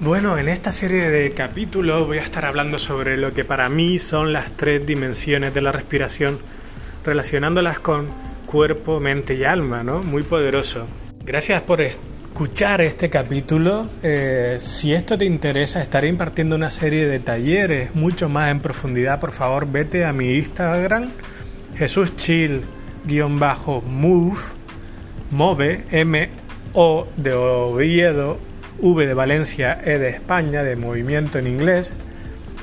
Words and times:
Bueno, 0.00 0.38
en 0.38 0.48
esta 0.48 0.70
serie 0.70 1.10
de 1.10 1.32
capítulos 1.32 2.06
voy 2.06 2.18
a 2.18 2.22
estar 2.22 2.44
hablando 2.44 2.78
sobre 2.78 3.16
lo 3.16 3.34
que 3.34 3.44
para 3.44 3.68
mí 3.68 3.98
son 3.98 4.32
las 4.32 4.52
tres 4.52 4.86
dimensiones 4.86 5.52
de 5.54 5.60
la 5.60 5.72
respiración, 5.72 6.38
relacionándolas 7.04 7.80
con 7.80 8.06
cuerpo, 8.46 9.00
mente 9.00 9.34
y 9.34 9.42
alma, 9.42 9.82
¿no? 9.82 10.00
Muy 10.04 10.22
poderoso. 10.22 10.86
Gracias 11.24 11.62
por 11.62 11.80
escuchar 11.80 12.80
este 12.80 13.10
capítulo. 13.10 13.88
Eh, 14.04 14.58
si 14.60 14.94
esto 14.94 15.18
te 15.18 15.24
interesa, 15.24 15.82
estaré 15.82 16.06
impartiendo 16.06 16.54
una 16.54 16.70
serie 16.70 17.08
de 17.08 17.18
talleres 17.18 17.92
mucho 17.96 18.28
más 18.28 18.52
en 18.52 18.60
profundidad. 18.60 19.18
Por 19.18 19.32
favor, 19.32 19.66
vete 19.66 20.04
a 20.04 20.12
mi 20.12 20.36
Instagram, 20.36 21.10
Jesús 21.76 22.14
Chill-move, 22.14 22.68
move, 25.32 25.84
M-O 25.90 27.08
de 27.16 27.32
Oviedo, 27.32 28.38
V 28.80 29.06
de 29.06 29.14
Valencia, 29.14 29.80
E 29.84 29.98
de 29.98 30.08
España, 30.08 30.62
de 30.62 30.76
movimiento 30.76 31.38
en 31.38 31.46
inglés, 31.46 31.92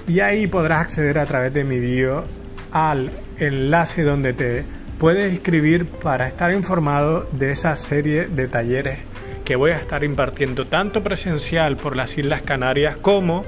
y 0.08 0.20
ahí 0.20 0.48
podrás 0.48 0.82
acceder 0.82 1.20
a 1.20 1.26
través 1.26 1.54
de 1.54 1.64
mi 1.64 1.80
bio 1.80 2.24
al 2.72 3.12
enlace 3.40 4.04
donde 4.04 4.34
te 4.34 4.64
puedes 5.00 5.32
inscribir 5.32 5.86
para 5.88 6.28
estar 6.28 6.52
informado 6.52 7.28
de 7.32 7.52
esa 7.52 7.76
serie 7.76 8.28
de 8.28 8.48
talleres 8.48 9.00
que 9.44 9.56
voy 9.56 9.72
a 9.72 9.78
estar 9.78 10.04
impartiendo 10.04 10.66
tanto 10.66 11.04
presencial 11.04 11.78
por 11.78 11.96
las 11.96 12.18
Islas 12.18 12.42
Canarias 12.42 12.98
como 12.98 13.46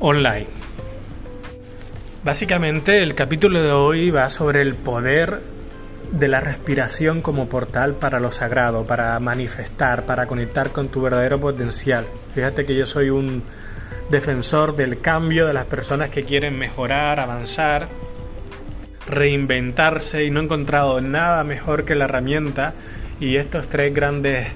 online. 0.00 0.46
Básicamente 2.22 3.02
el 3.02 3.14
capítulo 3.14 3.62
de 3.62 3.72
hoy 3.72 4.10
va 4.10 4.28
sobre 4.30 4.60
el 4.60 4.74
poder 4.74 5.40
de 6.12 6.28
la 6.28 6.40
respiración 6.40 7.20
como 7.20 7.48
portal 7.48 7.94
para 7.94 8.20
lo 8.20 8.32
sagrado, 8.32 8.86
para 8.86 9.18
manifestar, 9.20 10.06
para 10.06 10.26
conectar 10.26 10.70
con 10.70 10.88
tu 10.88 11.02
verdadero 11.02 11.40
potencial. 11.40 12.06
Fíjate 12.34 12.64
que 12.64 12.76
yo 12.76 12.86
soy 12.86 13.10
un 13.10 13.42
defensor 14.10 14.76
del 14.76 15.00
cambio 15.00 15.46
de 15.46 15.52
las 15.52 15.64
personas 15.64 16.10
que 16.10 16.22
quieren 16.22 16.58
mejorar, 16.58 17.18
avanzar, 17.18 17.88
reinventarse 19.08 20.24
y 20.24 20.30
no 20.30 20.40
he 20.40 20.44
encontrado 20.44 21.00
nada 21.00 21.44
mejor 21.44 21.84
que 21.84 21.94
la 21.94 22.04
herramienta 22.04 22.74
y 23.20 23.36
estos 23.36 23.68
tres 23.68 23.94
grandes 23.94 24.48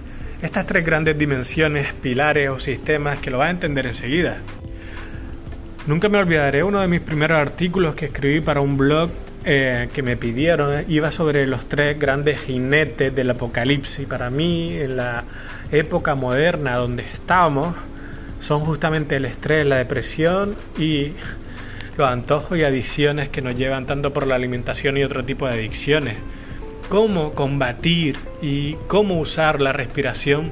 estas 0.42 0.64
tres 0.64 0.86
grandes 0.86 1.19
dimensiones, 1.19 1.92
pilares 1.92 2.48
o 2.48 2.59
sistemas 2.59 3.19
que 3.19 3.31
lo 3.31 3.39
vas 3.39 3.48
a 3.48 3.51
entender 3.51 3.86
enseguida. 3.86 4.39
Nunca 5.86 6.09
me 6.09 6.19
olvidaré 6.19 6.62
uno 6.62 6.81
de 6.81 6.89
mis 6.89 7.01
primeros 7.01 7.39
artículos 7.39 7.95
que 7.95 8.07
escribí 8.07 8.41
para 8.41 8.62
un 8.62 8.79
blog 8.79 9.11
eh, 9.44 9.88
que 9.94 10.02
me 10.02 10.16
pidieron 10.16 10.84
iba 10.88 11.10
sobre 11.10 11.46
los 11.46 11.69
tres 11.69 11.98
grandes 11.98 12.41
jinetes 12.41 13.14
del 13.14 13.30
apocalipsis. 13.30 14.06
Para 14.06 14.30
mí, 14.30 14.77
en 14.77 14.96
la 14.96 15.24
época 15.72 16.14
moderna 16.14 16.77
donde 16.77 17.05
estamos, 17.05 17.74
son 18.41 18.61
justamente 18.61 19.16
el 19.16 19.24
estrés, 19.24 19.66
la 19.66 19.77
depresión 19.77 20.56
y 20.78 21.12
los 21.96 22.08
antojos 22.08 22.58
y 22.58 22.64
adicciones 22.64 23.28
que 23.28 23.42
nos 23.42 23.56
llevan 23.56 23.86
tanto 23.86 24.12
por 24.12 24.27
la 24.27 24.34
alimentación 24.34 24.96
y 24.96 25.05
otro 25.05 25.24
tipo 25.24 25.46
de 25.46 25.55
adicciones. 25.55 26.16
Cómo 26.88 27.33
combatir 27.33 28.18
y 28.42 28.74
cómo 28.88 29.20
usar 29.20 29.61
la 29.61 29.72
respiración 29.72 30.50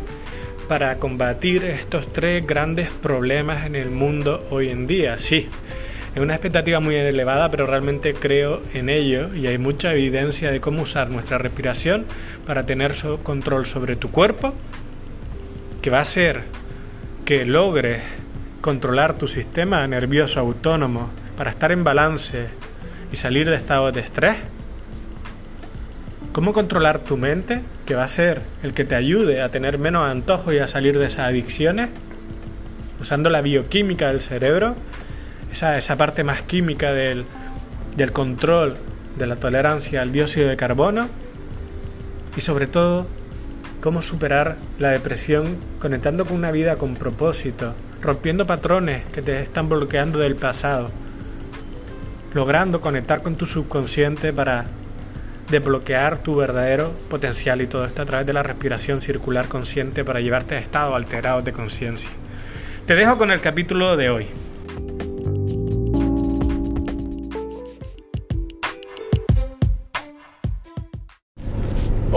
para 0.69 0.98
combatir 0.98 1.64
estos 1.64 2.12
tres 2.12 2.47
grandes 2.47 2.91
problemas 2.91 3.66
en 3.66 3.75
el 3.75 3.91
mundo 3.91 4.47
hoy 4.50 4.69
en 4.69 4.86
día. 4.86 5.19
Sí, 5.19 5.48
es 6.14 6.23
una 6.23 6.34
expectativa 6.34 6.81
muy 6.81 6.95
elevada, 6.95 7.51
pero 7.51 7.67
realmente 7.67 8.14
creo 8.14 8.62
en 8.75 8.89
ello 8.89 9.34
y 9.34 9.47
hay 9.47 9.59
mucha 9.59 9.92
evidencia 9.92 10.50
de 10.50 10.61
cómo 10.61 10.83
usar 10.83 11.11
nuestra 11.11 11.39
respiración 11.39 12.06
para 12.47 12.67
tener 12.67 12.95
control 13.23 13.67
sobre 13.67 13.97
tu 13.97 14.11
cuerpo, 14.11 14.55
que 15.83 15.91
va 15.91 16.00
a 16.00 16.05
ser 16.05 16.43
que 17.25 17.44
logres 17.44 18.03
controlar 18.60 19.15
tu 19.15 19.28
sistema 19.28 19.87
nervioso 19.87 20.41
autónomo 20.41 21.10
para 21.37 21.50
estar 21.50 21.72
en 21.72 21.84
balance 21.84 22.49
y 23.12 23.16
salir 23.16 23.49
de 23.49 23.56
estados 23.56 23.94
de 23.94 24.00
estrés. 24.00 24.37
Cómo 26.33 26.53
controlar 26.53 27.00
tu 27.00 27.16
mente, 27.16 27.60
que 27.87 27.94
va 27.94 28.04
a 28.04 28.09
ser 28.09 28.43
el 28.62 28.75
que 28.75 28.84
te 28.84 28.94
ayude 28.94 29.43
a 29.43 29.50
tener 29.50 29.78
menos 29.78 30.09
antojo 30.09 30.53
y 30.53 30.59
a 30.59 30.69
salir 30.69 30.99
de 30.99 31.06
esas 31.06 31.21
adicciones, 31.21 31.91
usando 33.00 33.31
la 33.31 33.41
bioquímica 33.41 34.09
del 34.09 34.21
cerebro 34.21 34.75
esa, 35.53 35.78
esa 35.78 35.97
parte 35.97 36.25
más 36.25 36.42
química 36.42 36.92
del, 36.92 37.25
del 37.97 38.12
control 38.12 38.76
de 39.19 39.26
la 39.26 39.36
tolerancia 39.36 40.03
al 40.03 40.12
dióxido 40.12 40.48
de 40.48 40.56
carbono 40.56 41.09
y 42.36 42.41
sobre 42.41 42.66
todo 42.66 43.06
cómo 43.81 44.03
superar 44.03 44.56
la 44.78 44.91
depresión 44.91 45.56
conectando 45.81 46.25
con 46.26 46.36
una 46.36 46.50
vida 46.50 46.76
con 46.76 46.94
propósito, 46.94 47.75
rompiendo 48.03 48.47
patrones 48.47 49.04
que 49.12 49.22
te 49.22 49.41
están 49.41 49.69
bloqueando 49.69 50.19
del 50.19 50.36
pasado, 50.36 50.91
logrando 52.34 52.80
conectar 52.80 53.22
con 53.22 53.36
tu 53.36 53.47
subconsciente 53.47 54.32
para 54.32 54.66
desbloquear 55.50 56.19
tu 56.19 56.36
verdadero 56.36 56.92
potencial 57.09 57.62
y 57.62 57.66
todo 57.66 57.86
esto 57.86 58.03
a 58.03 58.06
través 58.06 58.26
de 58.26 58.32
la 58.32 58.42
respiración 58.42 59.00
circular 59.00 59.48
consciente 59.48 60.04
para 60.04 60.20
llevarte 60.20 60.56
a 60.56 60.59
estados 60.59 60.94
alterados 60.94 61.44
de 61.44 61.53
conciencia. 61.53 62.10
Te 62.86 62.94
dejo 62.94 63.16
con 63.19 63.30
el 63.30 63.41
capítulo 63.41 63.97
de 63.97 64.10
hoy. 64.10 64.26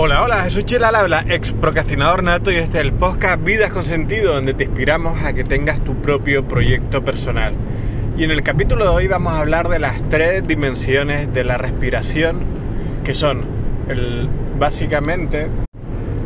Hola, 0.03 0.23
hola, 0.23 0.41
Jesús 0.41 0.65
Chila 0.65 0.87
habla, 0.87 1.23
ex 1.29 1.51
procrastinador 1.51 2.23
nato 2.23 2.51
y 2.51 2.55
este 2.55 2.79
es 2.79 2.85
el 2.85 2.91
podcast 2.91 3.43
Vidas 3.43 3.69
con 3.69 3.85
Sentido, 3.85 4.33
donde 4.33 4.55
te 4.55 4.63
inspiramos 4.63 5.21
a 5.21 5.33
que 5.33 5.43
tengas 5.43 5.79
tu 5.81 5.93
propio 6.01 6.43
proyecto 6.47 7.05
personal. 7.05 7.53
Y 8.17 8.23
en 8.23 8.31
el 8.31 8.41
capítulo 8.41 8.85
de 8.85 8.89
hoy 8.89 9.07
vamos 9.07 9.33
a 9.33 9.41
hablar 9.41 9.69
de 9.69 9.77
las 9.77 10.01
tres 10.09 10.47
dimensiones 10.47 11.31
de 11.31 11.43
la 11.43 11.59
respiración, 11.59 12.39
que 13.03 13.13
son 13.13 13.43
básicamente 14.57 15.49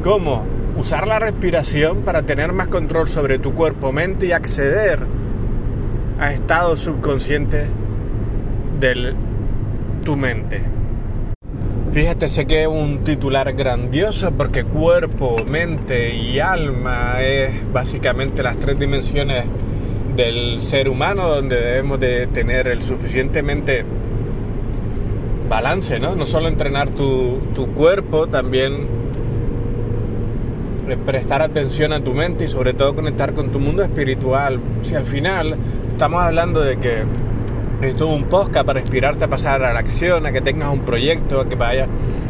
cómo 0.06 0.46
usar 0.78 1.06
la 1.06 1.20
respiración 1.20 2.04
para 2.04 2.22
tener 2.22 2.54
más 2.54 2.70
control 2.70 3.10
sobre 3.10 3.40
tu 3.40 3.54
cuerpo, 3.56 3.92
mente 3.92 4.28
y 4.28 4.32
acceder 4.32 5.00
a 6.18 6.32
estados 6.32 6.80
subconscientes 6.80 7.68
de 8.80 9.14
tu 10.06 10.16
mente. 10.16 10.62
Fíjate, 11.96 12.28
sé 12.28 12.46
que 12.46 12.64
es 12.64 12.68
un 12.68 13.06
titular 13.06 13.54
grandioso 13.54 14.30
porque 14.32 14.66
cuerpo, 14.66 15.38
mente 15.50 16.14
y 16.14 16.42
alma 16.42 17.22
es 17.22 17.72
básicamente 17.72 18.44
las 18.44 18.58
tres 18.58 18.78
dimensiones 18.78 19.46
del 20.14 20.60
ser 20.60 20.90
humano 20.90 21.26
donde 21.26 21.56
debemos 21.56 21.98
de 22.02 22.28
tener 22.28 22.68
el 22.68 22.82
suficientemente 22.82 23.86
balance, 25.48 25.98
¿no? 25.98 26.18
No 26.18 26.26
solo 26.26 26.50
entrenar 26.50 26.90
tu, 26.90 27.40
tu 27.56 27.68
cuerpo, 27.68 28.28
también 28.28 28.90
prestar 31.06 31.42
atención 31.42 31.94
a 31.94 32.04
tu 32.04 32.14
mente 32.14 32.44
y 32.44 32.48
sobre 32.50 32.74
todo 32.74 32.94
conectar 32.94 33.34
con 33.34 33.54
tu 33.54 33.60
mundo 33.62 33.84
espiritual. 33.84 34.60
Si 34.82 34.96
al 34.96 35.06
final 35.06 35.56
estamos 35.94 36.22
hablando 36.22 36.60
de 36.60 36.76
que 36.76 37.04
Necesito 37.82 38.08
un 38.08 38.24
podcast 38.26 38.66
para 38.66 38.80
inspirarte 38.80 39.26
a 39.26 39.28
pasar 39.28 39.62
a 39.62 39.74
la 39.74 39.80
acción, 39.80 40.26
a 40.26 40.32
que 40.32 40.40
tengas 40.40 40.70
un 40.70 40.80
proyecto, 40.80 41.42
a 41.42 41.50
que 41.50 41.56
vayas, 41.56 41.90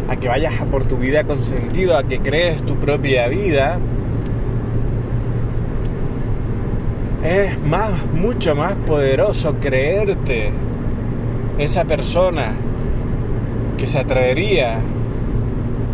a 0.09 0.15
que 0.15 0.27
vayas 0.27 0.59
a 0.59 0.65
por 0.65 0.85
tu 0.85 0.97
vida 0.97 1.23
con 1.23 1.45
sentido, 1.45 1.97
a 1.97 2.03
que 2.03 2.19
crees 2.19 2.63
tu 2.63 2.75
propia 2.77 3.27
vida. 3.27 3.77
Es 7.23 7.59
más, 7.61 7.91
mucho 8.11 8.55
más 8.55 8.73
poderoso 8.87 9.53
creerte 9.55 10.51
esa 11.59 11.85
persona 11.85 12.51
que 13.77 13.85
se 13.85 13.99
atrevería 13.99 14.79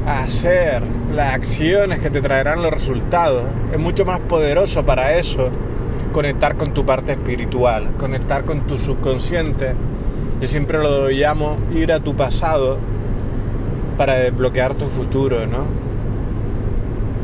a 0.07 0.19
hacer 0.21 0.81
las 1.13 1.33
acciones 1.33 1.99
que 1.99 2.09
te 2.09 2.21
traerán 2.21 2.61
los 2.61 2.71
resultados. 2.71 3.43
Es 3.73 3.79
mucho 3.79 4.05
más 4.05 4.21
poderoso 4.21 4.83
para 4.83 5.17
eso 5.17 5.49
conectar 6.11 6.57
con 6.57 6.73
tu 6.73 6.85
parte 6.85 7.13
espiritual, 7.13 7.91
conectar 7.97 8.45
con 8.45 8.61
tu 8.61 8.77
subconsciente. 8.77 9.73
Yo 10.41 10.47
siempre 10.47 10.79
lo 10.79 11.09
llamo 11.09 11.57
ir 11.73 11.91
a 11.91 11.99
tu 11.99 12.15
pasado 12.15 12.77
para 13.97 14.15
desbloquear 14.15 14.73
tu 14.73 14.85
futuro, 14.85 15.45
¿no? 15.45 15.65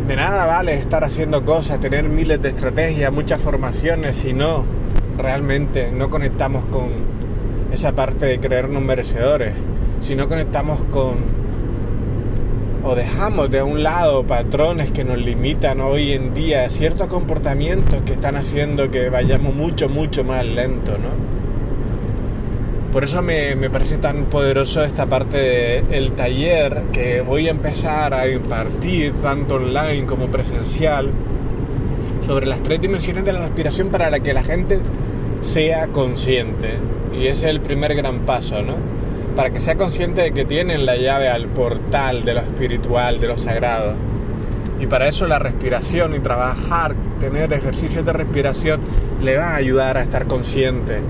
De 0.07 0.16
nada 0.16 0.45
vale 0.45 0.75
estar 0.75 1.04
haciendo 1.04 1.44
cosas, 1.44 1.80
tener 1.80 2.04
miles 2.06 2.42
de 2.42 2.50
estrategias, 2.50 3.12
muchas 3.12 3.42
formaciones, 3.42 4.16
si 4.16 4.34
no 4.34 4.63
realmente 5.18 5.92
no 5.92 6.10
conectamos 6.10 6.66
con 6.66 6.89
esa 7.72 7.92
parte 7.94 8.25
de 8.25 8.39
creernos 8.39 8.81
merecedores, 8.81 9.54
si 10.00 10.16
no 10.16 10.30
conectamos 10.30 10.84
con 10.92 11.16
o 12.88 12.95
dejamos 12.95 13.51
de 13.51 13.62
un 13.62 13.84
lado 13.84 14.24
patrones 14.24 14.92
que 14.92 15.04
nos 15.04 15.18
limitan 15.18 15.81
hoy 15.81 16.13
en 16.13 16.34
día, 16.34 16.69
ciertos 16.69 17.07
comportamientos 17.07 18.01
que 18.04 18.13
están 18.13 18.38
haciendo 18.38 18.89
que 18.89 19.10
vayamos 19.10 19.54
mucho, 19.54 19.89
mucho 19.89 20.24
más 20.24 20.45
lento, 20.45 20.94
¿no? 20.94 21.10
Por 22.94 23.04
eso 23.04 23.22
me, 23.22 23.69
parece 23.69 23.98
tan 23.98 24.28
poderoso 24.28 24.86
esta 24.86 25.06
parte 25.06 25.81
del 25.81 26.13
taller 26.13 26.84
que 26.94 27.19
voy 27.19 27.50
a 27.50 27.51
empezar 27.51 28.13
a 28.13 28.30
impartir 28.30 29.12
tanto 29.22 29.56
online 29.56 30.06
como 30.06 30.28
presencial 30.28 31.10
sobre 32.25 32.45
las 32.45 32.63
tres 32.63 32.80
dimensiones 32.80 33.25
de 33.25 33.34
la 33.34 33.42
respiración 33.42 33.89
para 33.89 34.18
que 34.22 34.34
la 34.34 34.45
gente 34.45 34.80
sea 35.42 35.88
consciente. 35.88 36.69
Y 37.13 37.28
ese 37.28 37.48
es 37.48 37.51
el 37.51 37.60
primer 37.60 37.95
gran 37.95 38.19
paso, 38.19 38.62
¿no? 38.62 38.97
Para 39.38 39.51
que 39.51 39.60
sea 39.60 39.75
consciente 39.75 40.24
de 40.24 40.31
que 40.31 40.45
tienen 40.45 40.88
la 40.88 40.95
llave 40.95 41.30
al 41.30 41.45
portal 41.45 42.25
de 42.25 42.34
lo 42.34 42.39
espiritual, 42.39 43.19
de 43.19 43.28
lo 43.28 43.38
sagrado. 43.38 43.94
Y 44.80 44.88
para 44.88 45.07
eso 45.07 45.28
la 45.28 45.38
respiración 45.38 46.16
y 46.16 46.19
trabajar, 46.19 46.95
tener 47.19 47.54
ejercicios 47.54 48.04
de 48.04 48.13
respiración, 48.13 48.81
le 49.22 49.38
va 49.38 49.51
a 49.51 49.56
ayudar 49.57 50.00
a 50.00 50.01
estar 50.01 50.25
consciente. 50.25 51.01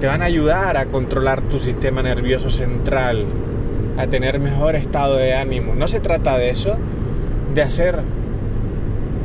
Te 0.00 0.06
van 0.06 0.22
a 0.22 0.26
ayudar 0.26 0.76
a 0.76 0.86
controlar 0.86 1.42
tu 1.42 1.58
sistema 1.58 2.00
nervioso 2.00 2.48
central, 2.48 3.26
a 3.98 4.06
tener 4.06 4.38
mejor 4.38 4.76
estado 4.76 5.16
de 5.16 5.34
ánimo. 5.34 5.74
No 5.74 5.88
se 5.88 5.98
trata 5.98 6.38
de 6.38 6.50
eso, 6.50 6.76
de 7.54 7.62
hacer 7.62 7.98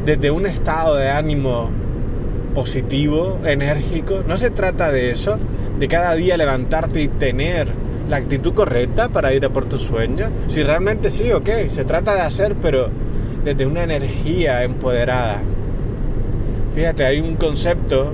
desde 0.06 0.32
un 0.32 0.48
estado 0.48 0.96
de 0.96 1.12
ánimo 1.12 1.70
positivo, 2.56 3.38
enérgico. 3.46 4.24
No 4.28 4.40
se 4.40 4.50
trata 4.50 4.92
de 4.92 5.12
eso, 5.12 5.38
de 5.78 5.88
cada 5.88 6.16
día 6.16 6.36
levantarte 6.36 7.00
y 7.00 7.10
tener 7.10 7.86
la 8.10 8.18
actitud 8.18 8.54
correcta 8.54 9.10
para 9.10 9.34
ir 9.34 9.46
a 9.46 9.50
por 9.50 9.66
tu 9.66 9.80
sueño. 9.80 10.30
Si 10.48 10.64
realmente 10.64 11.10
sí, 11.10 11.32
ok, 11.32 11.50
se 11.68 11.84
trata 11.84 12.16
de 12.16 12.22
hacer, 12.22 12.56
pero 12.62 12.90
desde 13.44 13.66
una 13.66 13.84
energía 13.84 14.64
empoderada. 14.64 15.42
Fíjate, 16.76 17.06
hay 17.06 17.20
un 17.20 17.36
concepto 17.36 18.12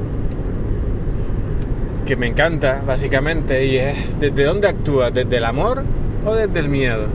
que 2.05 2.15
me 2.15 2.27
encanta, 2.27 2.81
básicamente, 2.85 3.65
y 3.65 3.77
es 3.77 4.19
desde 4.19 4.43
dónde 4.43 4.67
actúa, 4.67 5.11
desde 5.11 5.37
el 5.37 5.45
amor 5.45 5.83
o 6.25 6.35
desde 6.35 6.59
el 6.59 6.69
miedo. 6.69 7.07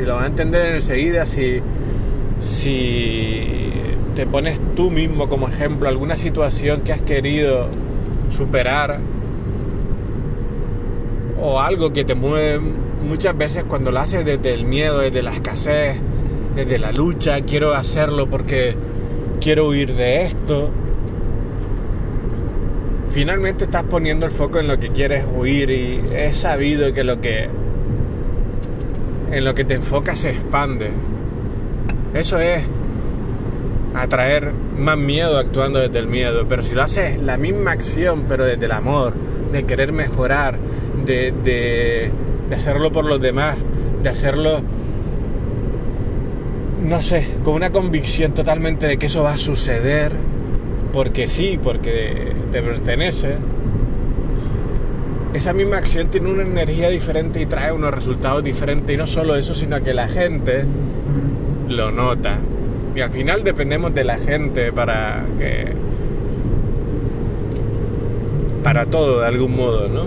Y 0.00 0.04
lo 0.04 0.14
vas 0.14 0.24
a 0.24 0.26
entender 0.26 0.74
enseguida 0.74 1.26
si, 1.26 1.60
si 2.40 3.72
te 4.14 4.26
pones 4.26 4.60
tú 4.74 4.90
mismo 4.90 5.28
como 5.28 5.48
ejemplo 5.48 5.88
alguna 5.88 6.16
situación 6.16 6.82
que 6.82 6.92
has 6.92 7.00
querido 7.00 7.68
superar 8.30 8.98
o 11.42 11.60
algo 11.60 11.92
que 11.92 12.04
te 12.04 12.14
mueve 12.14 12.60
muchas 12.60 13.36
veces 13.36 13.64
cuando 13.64 13.90
lo 13.90 13.98
haces 13.98 14.24
desde 14.24 14.54
el 14.54 14.64
miedo, 14.64 15.00
desde 15.00 15.22
la 15.22 15.32
escasez, 15.32 15.96
desde 16.54 16.78
la 16.78 16.92
lucha, 16.92 17.40
quiero 17.40 17.74
hacerlo 17.74 18.30
porque 18.30 18.76
quiero 19.40 19.66
huir 19.68 19.92
de 19.92 20.22
esto. 20.22 20.70
Finalmente 23.12 23.64
estás 23.64 23.82
poniendo 23.82 24.24
el 24.24 24.30
foco 24.30 24.60
en 24.60 24.68
lo 24.68 24.78
que 24.78 24.90
quieres 24.90 25.24
huir 25.36 25.68
y 25.70 26.00
es 26.14 26.36
sabido 26.36 26.94
que 26.94 27.02
lo 27.02 27.20
que 27.20 27.48
en 29.32 29.44
lo 29.44 29.54
que 29.54 29.64
te 29.64 29.74
enfocas 29.74 30.20
se 30.20 30.30
expande. 30.30 30.90
Eso 32.14 32.38
es 32.38 32.62
atraer 33.94 34.52
más 34.78 34.96
miedo 34.96 35.38
actuando 35.38 35.80
desde 35.80 35.98
el 35.98 36.06
miedo, 36.06 36.46
pero 36.48 36.62
si 36.62 36.74
lo 36.74 36.82
haces 36.82 37.20
la 37.20 37.36
misma 37.36 37.72
acción, 37.72 38.26
pero 38.28 38.44
desde 38.46 38.66
el 38.66 38.72
amor, 38.72 39.14
de 39.52 39.64
querer 39.64 39.92
mejorar, 39.92 40.56
de, 41.04 41.32
de, 41.42 42.10
hacerlo 42.54 42.92
por 42.92 43.04
los 43.04 43.20
demás, 43.20 43.56
de 44.02 44.08
hacerlo, 44.08 44.60
no 46.82 47.02
sé, 47.02 47.26
con 47.44 47.54
una 47.54 47.70
convicción 47.70 48.32
totalmente 48.32 48.86
de 48.86 48.98
que 48.98 49.06
eso 49.06 49.22
va 49.22 49.34
a 49.34 49.38
suceder, 49.38 50.12
porque 50.92 51.28
sí, 51.28 51.58
porque 51.62 52.32
te 52.50 52.62
pertenece, 52.62 53.36
esa 55.34 55.54
misma 55.54 55.78
acción 55.78 56.08
tiene 56.08 56.30
una 56.30 56.42
energía 56.42 56.90
diferente 56.90 57.40
y 57.40 57.46
trae 57.46 57.72
unos 57.72 57.94
resultados 57.94 58.44
diferentes. 58.44 58.94
Y 58.94 58.98
no 58.98 59.06
solo 59.06 59.34
eso, 59.36 59.54
sino 59.54 59.82
que 59.82 59.94
la 59.94 60.08
gente 60.08 60.64
lo 61.68 61.90
nota. 61.90 62.38
Y 62.94 63.00
al 63.00 63.10
final 63.10 63.42
dependemos 63.42 63.94
de 63.94 64.04
la 64.04 64.16
gente 64.16 64.72
para 64.72 65.24
que... 65.38 65.72
Para 68.62 68.86
todo, 68.86 69.20
de 69.20 69.26
algún 69.26 69.56
modo, 69.56 69.88
¿no? 69.88 70.06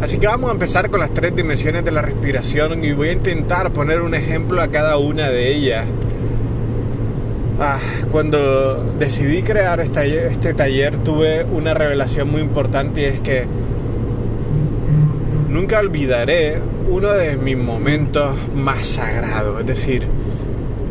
Así 0.00 0.18
que 0.18 0.26
vamos 0.26 0.48
a 0.48 0.54
empezar 0.54 0.90
con 0.90 1.00
las 1.00 1.12
tres 1.12 1.36
dimensiones 1.36 1.84
de 1.84 1.90
la 1.90 2.00
respiración 2.00 2.82
y 2.84 2.92
voy 2.92 3.10
a 3.10 3.12
intentar 3.12 3.70
poner 3.72 4.00
un 4.00 4.14
ejemplo 4.14 4.62
a 4.62 4.68
cada 4.68 4.96
una 4.96 5.28
de 5.28 5.54
ellas. 5.54 5.86
Ah, 7.60 7.78
cuando 8.10 8.94
decidí 8.98 9.42
crear 9.42 9.80
este 9.80 10.54
taller 10.54 10.96
tuve 11.04 11.44
una 11.44 11.74
revelación 11.74 12.30
muy 12.30 12.40
importante 12.40 13.02
y 13.02 13.04
es 13.04 13.20
que 13.20 13.44
nunca 15.50 15.78
olvidaré 15.80 16.58
uno 16.88 17.12
de 17.12 17.36
mis 17.36 17.58
momentos 17.58 18.34
más 18.54 18.86
sagrados. 18.86 19.60
Es 19.60 19.66
decir, 19.66 20.06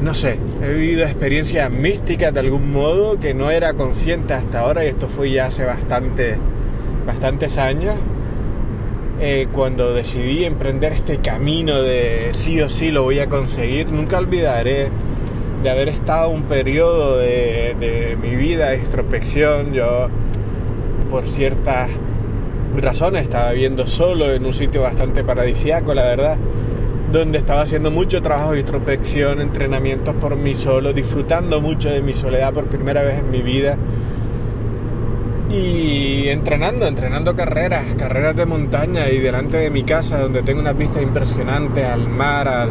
no 0.03 0.13
sé, 0.13 0.37
he 0.63 0.73
vivido 0.73 1.03
experiencias 1.03 1.71
místicas 1.71 2.31
de 2.31 2.41
algún 2.41 2.71
modo 2.71 3.19
que 3.19 3.33
no 3.33 3.49
era 3.49 3.73
consciente 3.73 4.35
hasta 4.35 4.59
ahora 4.59 4.85
y 4.85 4.89
esto 4.89 5.07
fue 5.07 5.31
ya 5.31 5.47
hace 5.47 5.65
bastante, 5.65 6.35
bastantes 7.07 7.57
años. 7.57 7.95
Eh, 9.21 9.49
cuando 9.51 9.93
decidí 9.93 10.45
emprender 10.45 10.93
este 10.93 11.17
camino 11.17 11.81
de 11.81 12.29
sí 12.31 12.61
o 12.61 12.69
sí 12.69 12.89
lo 12.89 13.03
voy 13.03 13.19
a 13.19 13.27
conseguir, 13.27 13.91
nunca 13.91 14.17
olvidaré 14.17 14.89
de 15.61 15.69
haber 15.69 15.89
estado 15.89 16.29
un 16.29 16.43
periodo 16.43 17.17
de, 17.17 18.17
mi 18.21 18.35
vida 18.37 18.69
de 18.69 18.77
introspección. 18.77 19.73
Yo, 19.73 20.07
por 21.11 21.27
ciertas 21.27 21.89
razones 22.77 23.23
estaba 23.23 23.51
viviendo 23.51 23.87
solo 23.87 24.31
en 24.31 24.45
un 24.45 24.53
sitio 24.53 24.83
bastante 24.83 25.21
paradisiaco, 25.25 25.93
la 25.93 26.03
verdad, 26.03 26.37
donde 27.11 27.39
estaba 27.39 27.63
haciendo 27.63 27.91
mucho 27.91 28.21
trabajo 28.21 28.53
de 28.53 28.61
introspección, 28.61 29.41
entrenamientos 29.41 30.15
por 30.15 30.37
mí 30.37 30.55
solo, 30.55 30.93
disfrutando 30.93 31.59
mucho 31.59 31.89
de 31.89 32.01
mi 32.01 32.13
soledad 32.13 32.53
por 32.53 32.67
primera 32.67 33.03
vez 33.03 33.19
en 33.19 33.31
mi 33.31 33.41
vida 33.41 33.77
y 35.49 36.29
entrenando, 36.29 36.85
entrenando 36.85 37.35
carreras, 37.35 37.83
carreras 37.97 38.35
de 38.35 38.45
montaña 38.45 39.09
y 39.09 39.17
delante 39.17 39.57
de 39.57 39.69
mi 39.69 39.83
casa 39.83 40.19
donde 40.19 40.43
tengo 40.43 40.59
unas 40.59 40.77
vistas 40.77 41.01
impresionantes 41.01 41.87
al 41.87 42.07
mar, 42.07 42.69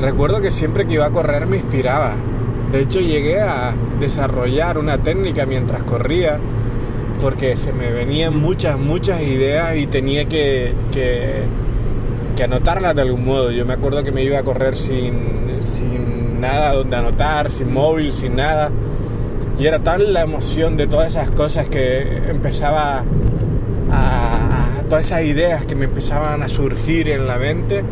recuerdo 0.00 0.40
que 0.40 0.50
siempre 0.50 0.86
que 0.86 0.94
iba 0.94 1.06
a 1.06 1.10
correr 1.10 1.46
me 1.46 1.58
inspiraba. 1.58 2.14
De 2.72 2.80
hecho 2.80 3.00
llegué 3.00 3.40
a 3.40 3.74
desarrollar 4.00 4.78
una 4.78 4.98
técnica 4.98 5.46
mientras 5.46 5.82
corría 5.84 6.40
porque 7.20 7.56
se 7.56 7.72
me 7.72 7.90
venían 7.92 8.36
muchas, 8.36 8.78
muchas 8.78 9.22
ideas 9.22 9.76
y 9.76 9.86
tenía 9.86 10.24
que, 10.24 10.72
que, 10.90 12.42
anotarlas 12.42 12.96
de 12.96 13.02
algún 13.02 13.24
modo. 13.24 13.52
Yo 13.52 13.64
me 13.64 13.74
acuerdo 13.74 14.02
que 14.02 14.10
me 14.10 14.24
iba 14.24 14.36
a 14.36 14.42
correr 14.42 14.76
sin, 14.76 15.12
sin 15.60 16.40
nada 16.40 16.72
donde 16.72 16.96
anotar, 16.96 17.52
sin 17.52 17.72
móvil, 17.72 18.12
sin 18.12 18.34
nada. 18.34 18.72
Y 19.62 19.66
era 19.68 19.78
tal 19.78 20.12
la 20.12 20.22
emoción 20.22 20.76
de 20.76 20.88
todas 20.88 21.14
esas 21.14 21.30
cosas 21.30 21.68
que 21.68 22.02
empezaba 22.28 23.04
a, 23.92 24.82
todas 24.88 25.06
esas 25.06 25.22
ideas 25.22 25.64
que 25.66 25.76
me 25.76 25.84
empezaban 25.84 26.42
a 26.42 26.48
surgir 26.48 27.08
en 27.08 27.28
la 27.28 27.38
mente 27.38 27.84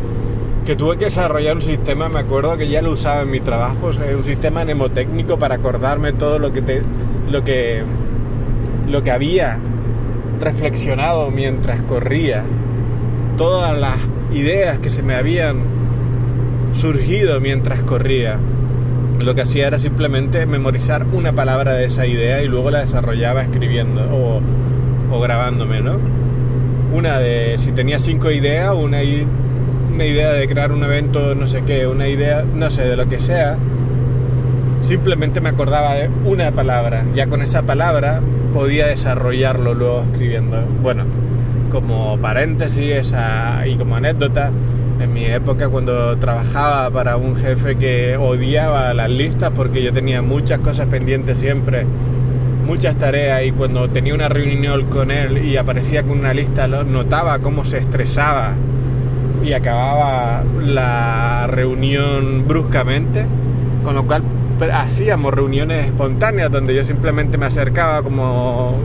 que 0.65 0.75
tuve 0.75 0.97
que 0.97 1.05
desarrollar 1.05 1.55
un 1.55 1.61
sistema, 1.61 2.09
me 2.09 2.19
acuerdo 2.19 2.57
que 2.57 2.67
ya 2.67 2.81
lo 2.81 2.91
usaba 2.91 3.21
en 3.21 3.31
mi 3.31 3.39
trabajo, 3.39 3.91
un 4.17 4.23
sistema 4.25 4.65
mnemotécnico 4.65 5.39
para 5.39 5.55
acordarme 5.55 6.11
todo 6.11 6.39
lo 6.39 6.51
que 6.51 6.81
lo 7.31 7.45
que 7.45 7.83
lo 8.89 9.01
que 9.01 9.11
había 9.11 9.57
reflexionado 10.41 11.31
mientras 11.31 11.81
corría, 11.83 12.43
todas 13.37 13.79
las 13.79 13.97
ideas 14.33 14.79
que 14.79 14.89
se 14.89 15.03
me 15.03 15.15
habían 15.15 15.61
surgido 16.73 17.39
mientras 17.39 17.81
corría. 17.83 18.39
Lo 19.23 19.35
que 19.35 19.41
hacía 19.41 19.67
era 19.67 19.79
simplemente 19.79 20.45
memorizar 20.45 21.05
una 21.13 21.31
palabra 21.31 21.73
de 21.73 21.85
esa 21.85 22.07
idea 22.07 22.41
y 22.41 22.47
luego 22.47 22.71
la 22.71 22.79
desarrollaba 22.79 23.43
escribiendo 23.43 24.01
o, 25.11 25.19
grabándome, 25.19 25.81
¿no? 25.81 25.97
Una 26.93 27.19
de, 27.19 27.57
si 27.57 27.71
tenía 27.71 27.99
cinco 27.99 28.31
ideas, 28.31 28.73
una, 28.73 28.99
una 29.93 30.05
idea 30.05 30.33
de 30.33 30.47
crear 30.47 30.71
un 30.71 30.83
evento, 30.83 31.35
no 31.35 31.47
sé 31.47 31.61
qué, 31.63 31.85
una 31.85 32.07
idea, 32.07 32.43
no 32.43 32.71
sé, 32.71 32.83
de 32.83 32.97
lo 32.97 33.07
que 33.07 33.19
sea, 33.19 33.57
simplemente 34.81 35.39
me 35.39 35.49
acordaba 35.49 35.93
de 35.95 36.09
una 36.25 36.51
palabra. 36.51 37.03
Ya 37.13 37.27
con 37.27 37.41
esa 37.41 37.61
palabra 37.61 38.21
podía 38.53 38.87
desarrollarlo 38.87 39.73
luego 39.73 40.03
escribiendo. 40.11 40.61
Bueno, 40.81 41.05
como 41.71 42.17
paréntesis 42.17 43.13
y 43.65 43.75
como 43.75 43.95
anécdota, 43.95 44.51
en 45.01 45.13
mi 45.13 45.25
época 45.25 45.69
cuando 45.69 46.17
trabajaba 46.17 46.89
para 46.91 47.17
un 47.17 47.35
jefe 47.35 47.75
que 47.75 48.17
odiaba 48.17 48.93
las 48.93 49.09
listas 49.09 49.51
porque 49.55 49.81
yo 49.83 49.91
tenía 49.91 50.21
muchas 50.21 50.59
cosas 50.59 50.87
pendientes 50.87 51.37
siempre, 51.37 51.85
muchas 52.65 52.95
tareas 52.95 53.43
y 53.43 53.51
cuando 53.51 53.89
tenía 53.89 54.13
una 54.13 54.29
reunión 54.29 54.85
con 54.85 55.11
él 55.11 55.45
y 55.45 55.57
aparecía 55.57 56.03
con 56.03 56.19
una 56.19 56.33
lista, 56.33 56.67
notaba 56.67 57.39
cómo 57.39 57.65
se 57.65 57.79
estresaba 57.79 58.53
y 59.43 59.53
acababa 59.53 60.43
la 60.63 61.47
reunión 61.47 62.47
bruscamente, 62.47 63.25
con 63.83 63.95
lo 63.95 64.03
cual 64.05 64.23
hacíamos 64.73 65.33
reuniones 65.33 65.87
espontáneas 65.87 66.51
donde 66.51 66.75
yo 66.75 66.85
simplemente 66.85 67.37
me 67.37 67.47
acercaba 67.47 68.03
como 68.03 68.75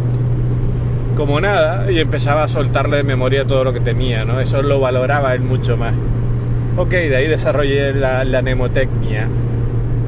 como 1.16 1.40
nada 1.40 1.90
y 1.90 1.98
empezaba 1.98 2.44
a 2.44 2.48
soltarle 2.48 2.98
de 2.98 3.02
memoria 3.02 3.44
todo 3.44 3.64
lo 3.64 3.72
que 3.72 3.80
tenía, 3.80 4.24
¿no? 4.24 4.38
Eso 4.38 4.62
lo 4.62 4.78
valoraba 4.78 5.34
él 5.34 5.40
mucho 5.40 5.76
más. 5.76 5.94
Ok, 6.76 6.90
de 6.90 7.16
ahí 7.16 7.26
desarrollé 7.26 7.92
la, 7.94 8.22
la 8.24 8.42
mnemotecnia 8.42 9.26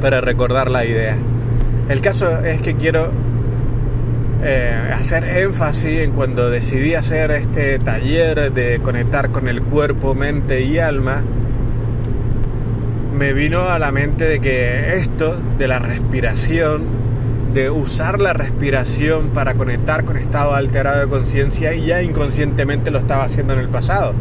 para 0.00 0.20
recordar 0.20 0.70
la 0.70 0.84
idea. 0.84 1.16
El 1.88 2.00
caso 2.02 2.44
es 2.44 2.60
que 2.60 2.76
quiero 2.76 3.10
eh, 4.44 4.92
hacer 4.94 5.24
énfasis 5.24 6.00
en 6.00 6.12
cuando 6.12 6.50
decidí 6.50 6.94
hacer 6.94 7.30
este 7.32 7.78
taller 7.78 8.52
de 8.52 8.78
conectar 8.78 9.30
con 9.30 9.48
el 9.48 9.62
cuerpo, 9.62 10.14
mente 10.14 10.60
y 10.62 10.78
alma, 10.78 11.22
me 13.16 13.32
vino 13.32 13.68
a 13.68 13.80
la 13.80 13.90
mente 13.90 14.26
de 14.26 14.40
que 14.40 14.94
esto 14.94 15.36
de 15.58 15.66
la 15.66 15.80
respiración, 15.80 16.82
de 17.52 17.71
usar 17.71 18.21
la 18.21 18.33
respiración 18.33 19.28
para 19.28 19.55
conectar 19.55 20.05
con 20.05 20.17
estado 20.17 20.55
alterado 20.55 21.00
de 21.00 21.09
conciencia, 21.09 21.75
ya 21.75 22.02
inconscientemente 22.02 22.90
lo 22.90 22.99
estaba 22.99 23.25
haciendo 23.25 23.55
en 23.55 23.61
el 23.61 23.69
pasado. 23.69 24.12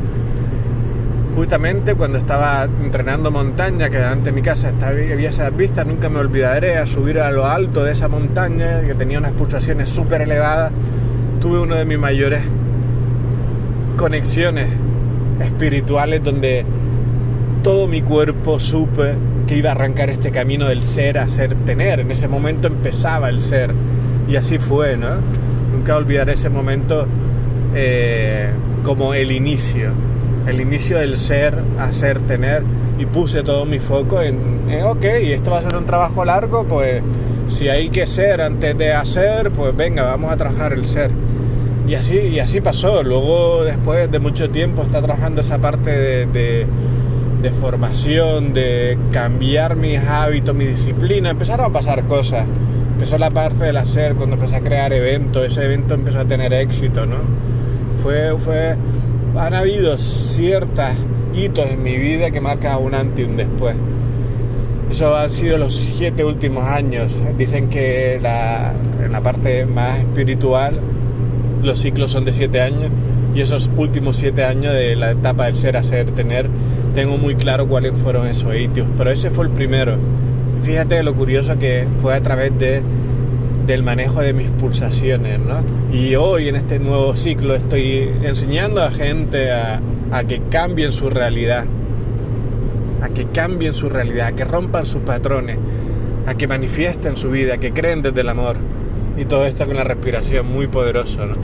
Justamente 1.36 1.94
cuando 1.94 2.18
estaba 2.18 2.68
entrenando 2.84 3.30
montaña, 3.30 3.90
que 3.90 3.98
delante 3.98 4.26
de 4.26 4.32
mi 4.32 4.42
casa 4.42 4.72
había 4.82 5.30
esas 5.30 5.56
vistas, 5.56 5.86
nunca 5.86 6.10
me 6.10 6.20
olvidaré 6.20 6.78
a 6.78 6.86
subir 6.86 7.20
a 7.20 7.30
lo 7.32 7.46
alto 7.46 7.84
de 7.84 7.92
esa 7.92 8.08
montaña, 8.08 8.82
que 8.82 8.96
tenía 8.96 9.20
unas 9.20 9.34
pulsaciones 9.34 9.90
súper 9.90 10.22
elevadas, 10.22 10.72
tuve 11.40 11.60
una 11.60 11.76
de 11.76 11.86
mis 11.86 12.00
mayores 12.00 12.42
conexiones 13.98 14.68
espirituales 15.40 16.24
donde 16.24 16.66
todo 17.62 17.88
mi 17.88 18.02
cuerpo 18.02 18.60
supe 18.60 19.14
que 19.48 19.56
iba 19.56 19.70
a 19.70 19.72
arrancar 19.74 20.10
este 20.10 20.32
camino 20.32 20.68
del 20.68 20.84
ser 20.84 21.18
a 21.18 21.28
ser 21.30 21.56
tener. 21.66 22.02
En 22.02 22.12
ese 22.12 22.28
momento 22.28 22.68
empezaba 22.68 23.30
el 23.30 23.42
ser. 23.42 23.74
Y 24.28 24.36
así 24.36 24.60
fue, 24.60 24.98
¿no? 24.98 25.08
Nunca 25.72 25.96
olvidaré 25.96 26.34
ese 26.34 26.50
momento 26.50 27.08
eh, 27.74 28.50
como 28.84 29.14
el 29.14 29.32
inicio 29.32 29.92
el 30.48 30.62
inicio 30.62 30.98
del 31.00 31.18
ser, 31.18 31.56
hacer, 31.78 32.20
tener, 32.22 32.64
y 32.98 33.06
puse 33.06 33.44
todo 33.44 33.66
mi 33.66 33.80
foco 33.80 34.22
en, 34.22 34.38
ok, 34.84 35.04
esto 35.04 35.52
va 35.52 35.60
a 35.60 35.64
ser 35.64 35.76
un 35.76 35.86
trabajo 35.86 36.24
largo, 36.24 36.64
pues 36.64 37.04
si 37.50 37.68
hay 37.68 37.90
que 37.90 38.08
ser 38.08 38.42
antes 38.42 38.78
de 38.78 38.94
hacer, 38.94 39.52
pues 39.52 39.76
venga, 39.76 40.04
vamos 40.04 40.32
a 40.32 40.38
trabajar 40.38 40.74
el 40.74 40.86
ser. 40.86 41.12
Y 41.88 41.96
así, 41.96 42.18
y 42.18 42.40
así 42.40 42.60
pasó. 42.60 43.02
Luego, 43.02 43.64
después 43.64 44.12
de 44.12 44.20
mucho 44.20 44.50
tiempo, 44.50 44.84
está 44.84 45.02
trabajando 45.02 45.40
esa 45.40 45.58
parte 45.58 46.26
de, 46.28 46.66
formación, 47.52 48.54
de 48.54 48.98
cambiar 49.12 49.76
mis 49.76 50.00
hábitos, 50.00 50.56
mi 50.56 50.66
disciplina. 50.66 51.30
Empezaron 51.30 51.68
a 51.68 51.70
pasar 51.74 52.04
cosas. 52.06 52.46
Empezó 52.94 53.18
la 53.18 53.30
parte 53.30 53.64
del 53.64 53.78
hacer, 53.78 54.16
cuando 54.16 54.36
empecé 54.36 54.56
a 54.56 54.62
crear 54.62 54.92
eventos, 54.92 55.46
ese 55.46 55.64
evento 55.66 55.94
empezó 55.94 56.20
a 56.20 56.26
tener 56.26 56.52
éxito, 56.52 57.06
¿no? 57.06 57.18
Fue, 58.02 58.36
fue 58.40 58.76
han 59.38 59.54
habido 59.54 59.98
ciertos 59.98 60.86
hitos 61.34 61.70
en 61.70 61.84
mi 61.84 61.98
vida 61.98 62.32
que 62.32 62.42
marcan 62.42 62.82
un 62.82 62.96
antes 62.96 63.20
y 63.26 63.30
un 63.30 63.38
después. 63.38 63.76
Eso 64.90 65.16
han 65.16 65.32
sido 65.32 65.58
los 65.58 65.76
siete 65.76 66.24
últimos 66.24 66.64
años. 66.64 67.14
Dicen 67.38 67.70
que 67.70 68.20
la, 68.22 68.74
en 69.04 69.12
la 69.12 69.22
parte 69.22 69.66
más 69.66 70.00
espiritual 70.00 70.80
los 71.62 71.80
ciclos 71.80 72.12
son 72.12 72.26
de 72.26 72.34
siete 72.34 72.62
años 72.62 72.90
y 73.36 73.42
esos 73.42 73.70
últimos 73.78 74.18
siete 74.18 74.44
años 74.44 74.74
de 74.74 74.96
la 74.96 75.12
etapa 75.12 75.46
del 75.46 75.56
ser, 75.56 75.78
hacer, 75.78 76.12
tener, 76.12 76.50
tengo 76.98 77.20
muy 77.20 77.36
claro 77.36 77.68
cuáles 77.68 77.94
fueron 77.94 78.26
esos 78.26 78.56
hitos. 78.56 78.88
Pero 78.98 79.12
ese 79.12 79.30
fue 79.30 79.46
el 79.46 79.52
primero. 79.52 79.98
Fíjate 80.64 81.04
lo 81.04 81.14
curioso 81.14 81.60
que 81.60 81.86
fue 82.02 82.16
a 82.16 82.24
través 82.24 82.58
de 82.58 82.82
del 83.68 83.84
manejo 83.84 84.22
de 84.22 84.34
mis 84.34 84.50
pulsaciones, 84.50 85.38
¿no? 85.38 85.62
Y 85.94 86.16
hoy 86.16 86.48
en 86.48 86.56
este 86.56 86.80
nuevo 86.80 87.16
ciclo 87.16 87.54
estoy 87.54 88.10
enseñando 88.24 88.82
a 88.82 88.90
gente 88.90 89.52
a, 89.52 89.80
que 90.28 90.42
cambien 90.50 90.92
su 90.92 91.12
realidad, 91.12 91.66
a 93.04 93.10
que 93.10 93.28
cambien 93.28 93.76
su 93.76 93.90
realidad, 93.90 94.28
a 94.28 94.32
que 94.32 94.46
rompan 94.46 94.88
sus 94.88 95.04
patrones, 95.04 95.60
a 96.26 96.34
que 96.34 96.48
manifiesten 96.48 97.16
su 97.16 97.30
vida, 97.30 97.56
a 97.56 97.58
que 97.60 97.74
creen 97.74 98.02
desde 98.02 98.22
el 98.22 98.30
amor. 98.30 98.56
Y 99.18 99.26
todo 99.26 99.46
esto 99.46 99.68
con 99.68 99.76
la 99.76 99.84
respiración 99.84 100.52
muy 100.52 100.66
poderoso, 100.66 101.28
¿no? 101.28 101.36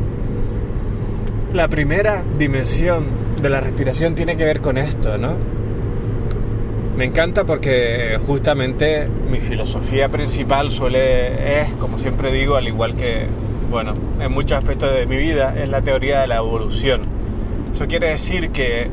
La 1.53 1.67
primera 1.67 2.23
dimensión 2.39 3.22
de 3.41 3.49
la 3.49 3.59
respiración 3.61 4.15
tiene 4.15 4.37
que 4.37 4.45
ver 4.45 4.61
con 4.61 4.77
esto, 4.77 5.17
¿no? 5.17 5.35
Me 6.97 7.05
encanta 7.05 7.43
porque 7.43 8.19
justamente 8.27 9.07
mi 9.31 9.39
filosofía 9.39 10.09
principal 10.09 10.71
suele, 10.71 11.61
es, 11.61 11.73
como 11.79 11.99
siempre 11.99 12.31
digo, 12.31 12.55
al 12.55 12.67
igual 12.67 12.93
que, 12.95 13.25
bueno, 13.71 13.93
en 14.19 14.31
muchos 14.31 14.59
aspectos 14.59 14.93
de 14.93 15.07
mi 15.07 15.17
vida, 15.17 15.55
es 15.59 15.69
la 15.69 15.81
teoría 15.81 16.21
de 16.21 16.27
la 16.27 16.37
evolución. 16.37 17.01
Eso 17.73 17.87
quiere 17.87 18.09
decir 18.09 18.51
que 18.51 18.87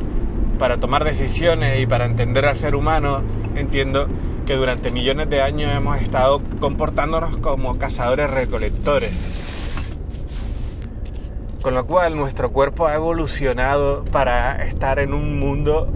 para 0.57 0.77
tomar 0.77 1.03
decisiones 1.03 1.79
y 1.79 1.85
para 1.85 2.05
entender 2.05 2.45
al 2.45 2.57
ser 2.57 2.75
humano, 2.75 3.21
entiendo 3.55 4.07
que 4.47 4.55
durante 4.55 4.89
millones 4.89 5.29
de 5.29 5.41
años 5.41 5.71
hemos 5.75 6.01
estado 6.01 6.41
comportándonos 6.59 7.37
como 7.37 7.77
cazadores-recolectores. 7.77 9.11
Con 11.61 11.75
lo 11.75 11.85
cual 11.85 12.15
nuestro 12.15 12.51
cuerpo 12.51 12.87
ha 12.87 12.95
evolucionado 12.95 14.03
para 14.05 14.63
estar 14.63 14.97
en 14.97 15.13
un 15.13 15.39
mundo 15.39 15.87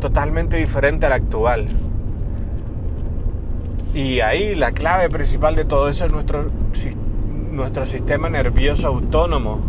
totalmente 0.00 0.56
diferente 0.56 1.06
al 1.06 1.12
actual. 1.12 1.66
Y 3.92 4.20
ahí 4.20 4.54
la 4.54 4.70
clave 4.70 5.08
principal 5.08 5.56
de 5.56 5.64
todo 5.64 5.88
eso 5.88 6.06
es 6.06 6.12
nuestro, 6.12 6.46
nuestro 7.50 7.84
sistema 7.86 8.28
nervioso 8.28 8.86
autónomo, 8.86 9.60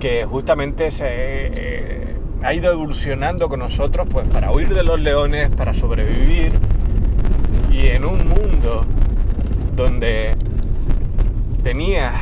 que 0.00 0.24
justamente 0.24 0.90
se 0.90 1.06
eh, 1.06 2.16
ha 2.42 2.54
ido 2.54 2.72
evolucionando 2.72 3.48
con 3.48 3.60
nosotros 3.60 4.08
pues, 4.10 4.26
para 4.28 4.50
huir 4.50 4.74
de 4.74 4.84
los 4.84 4.98
leones, 5.00 5.50
para 5.50 5.74
sobrevivir. 5.74 6.52
Y 7.70 7.88
en 7.88 8.04
un 8.04 8.26
mundo 8.26 8.86
donde 9.76 10.34
tenías 11.62 12.14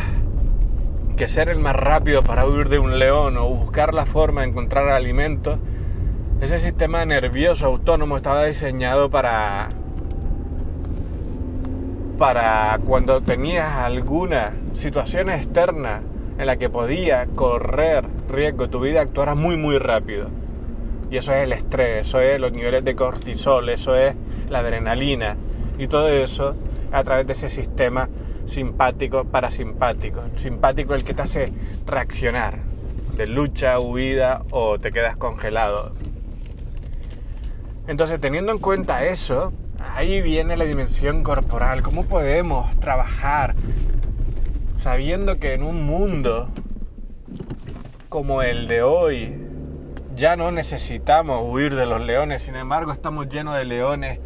que 1.17 1.29
ser 1.29 1.49
el 1.49 1.59
más 1.59 1.77
rápido 1.77 2.23
para 2.23 2.47
huir 2.47 2.69
de 2.69 2.79
un 2.79 2.99
león 2.99 3.37
o 3.37 3.49
buscar 3.49 3.95
la 3.95 4.07
forma 4.07 4.43
de 4.43 4.49
encontrar 4.49 4.89
alimentos, 4.89 5.59
ese 6.41 6.59
sistema 6.59 7.05
nervioso 7.05 7.67
autónomo 7.67 8.17
estaba 8.17 8.45
diseñado 8.45 9.11
para 9.11 9.69
para 12.19 12.79
cuando 12.87 13.21
tenías 13.21 13.69
alguna 13.79 14.53
situación 14.75 15.29
externa 15.29 16.03
en 16.39 16.47
la 16.47 16.57
que 16.57 16.71
podía 16.71 17.27
correr 17.27 18.05
riesgo 18.29 18.69
tu 18.69 18.81
vida 18.81 19.01
actuara 19.01 19.35
muy 19.35 19.57
muy 19.57 19.79
rápido. 19.79 20.29
Y 21.11 21.17
eso 21.17 21.33
es 21.33 21.45
el 21.45 21.53
estrés, 21.53 22.07
eso 22.07 22.21
es 22.21 22.41
los 22.41 22.53
niveles 22.53 22.85
de 22.85 22.95
cortisol, 22.95 23.69
eso 23.69 23.97
es 23.97 24.15
la 24.49 24.61
adrenalina 24.61 25.37
y 25.79 25.89
todo 25.89 26.09
eso 26.09 26.55
a 26.93 27.05
través 27.05 27.27
de 27.27 27.33
ese 27.35 27.49
sistema 27.49 28.09
simpático 28.47 29.25
parasimpático. 29.25 30.23
simpático 30.37 30.95
el 30.95 31.05
que 31.05 31.15
te 31.15 31.23
hace 31.23 31.53
reaccionar 31.87 32.59
de 33.17 33.27
lucha, 33.27 33.79
huida 33.79 34.43
o 34.51 34.79
te 34.79 34.91
quedas 34.91 35.17
congelado. 35.17 35.93
Entonces, 37.87 38.21
teniendo 38.21 38.53
en 38.53 38.59
cuenta 38.59 39.05
eso, 39.05 39.53
ahí 39.95 40.23
viene 40.23 40.57
la 40.57 40.65
dimensión 40.65 41.23
corporal. 41.23 41.83
¿Cómo 41.83 42.05
podemos 42.05 42.75
trabajar 42.81 43.55
sabiendo 44.77 45.39
que 45.39 45.55
en 45.55 45.63
un 45.63 45.85
mundo 45.85 46.49
como 48.09 48.43
el 48.43 48.67
de 48.69 48.83
hoy 48.83 49.35
ya 50.15 50.37
no 50.37 50.51
necesitamos 50.51 51.43
huir 51.45 51.75
de 51.75 51.87
los 51.87 52.01
leones, 52.01 52.43
sin 52.43 52.57
embargo 52.57 52.93
estamos 52.93 53.29
llenos 53.29 53.57
de 53.57 53.65
leones 53.65 54.21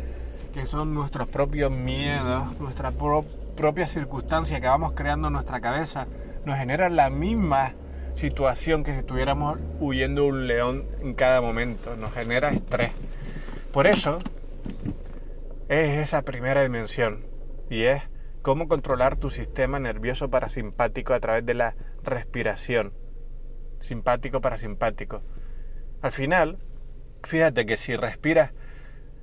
que 0.53 0.67
son 0.67 0.95
nuestros 0.95 1.29
propios 1.29 1.71
miedos, 1.71 2.59
nuestra 2.59 2.91
propia 2.91 3.46
circunstancia 3.87 4.61
que 4.61 4.67
vamos 4.67 4.93
creando 4.93 5.29
en 5.29 5.35
nuestra 5.35 5.61
cabeza, 5.61 6.07
nos 6.45 6.57
genera 6.57 6.89
la 6.89 7.11
misma 7.11 7.75
situación 8.15 8.85
que 8.85 8.93
si 8.93 8.99
estuviéramos 9.01 9.59
huyendo 9.81 10.23
de 10.23 10.29
un 10.29 10.47
león 10.47 10.87
en 11.01 11.15
cada 11.15 11.41
momento, 11.41 11.97
nos 11.97 12.13
genera 12.13 12.51
estrés. 12.51 12.93
Por 13.73 13.87
eso 13.87 14.19
es 15.69 15.99
esa 15.99 16.23
primera 16.23 16.63
dimensión 16.63 17.27
y 17.69 17.83
es 17.83 18.03
cómo 18.43 18.69
controlar 18.69 19.17
tu 19.17 19.31
sistema 19.31 19.79
nervioso 19.79 20.31
parasimpático 20.31 21.13
a 21.13 21.21
través 21.21 21.45
de 21.45 21.55
la 21.55 21.75
respiración. 22.05 22.93
Simpático 23.81 24.41
parasimpático. 24.41 25.23
Al 26.01 26.13
final, 26.13 26.59
fíjate 27.23 27.67
que 27.67 27.77
si 27.77 27.97
respiras 27.97 28.53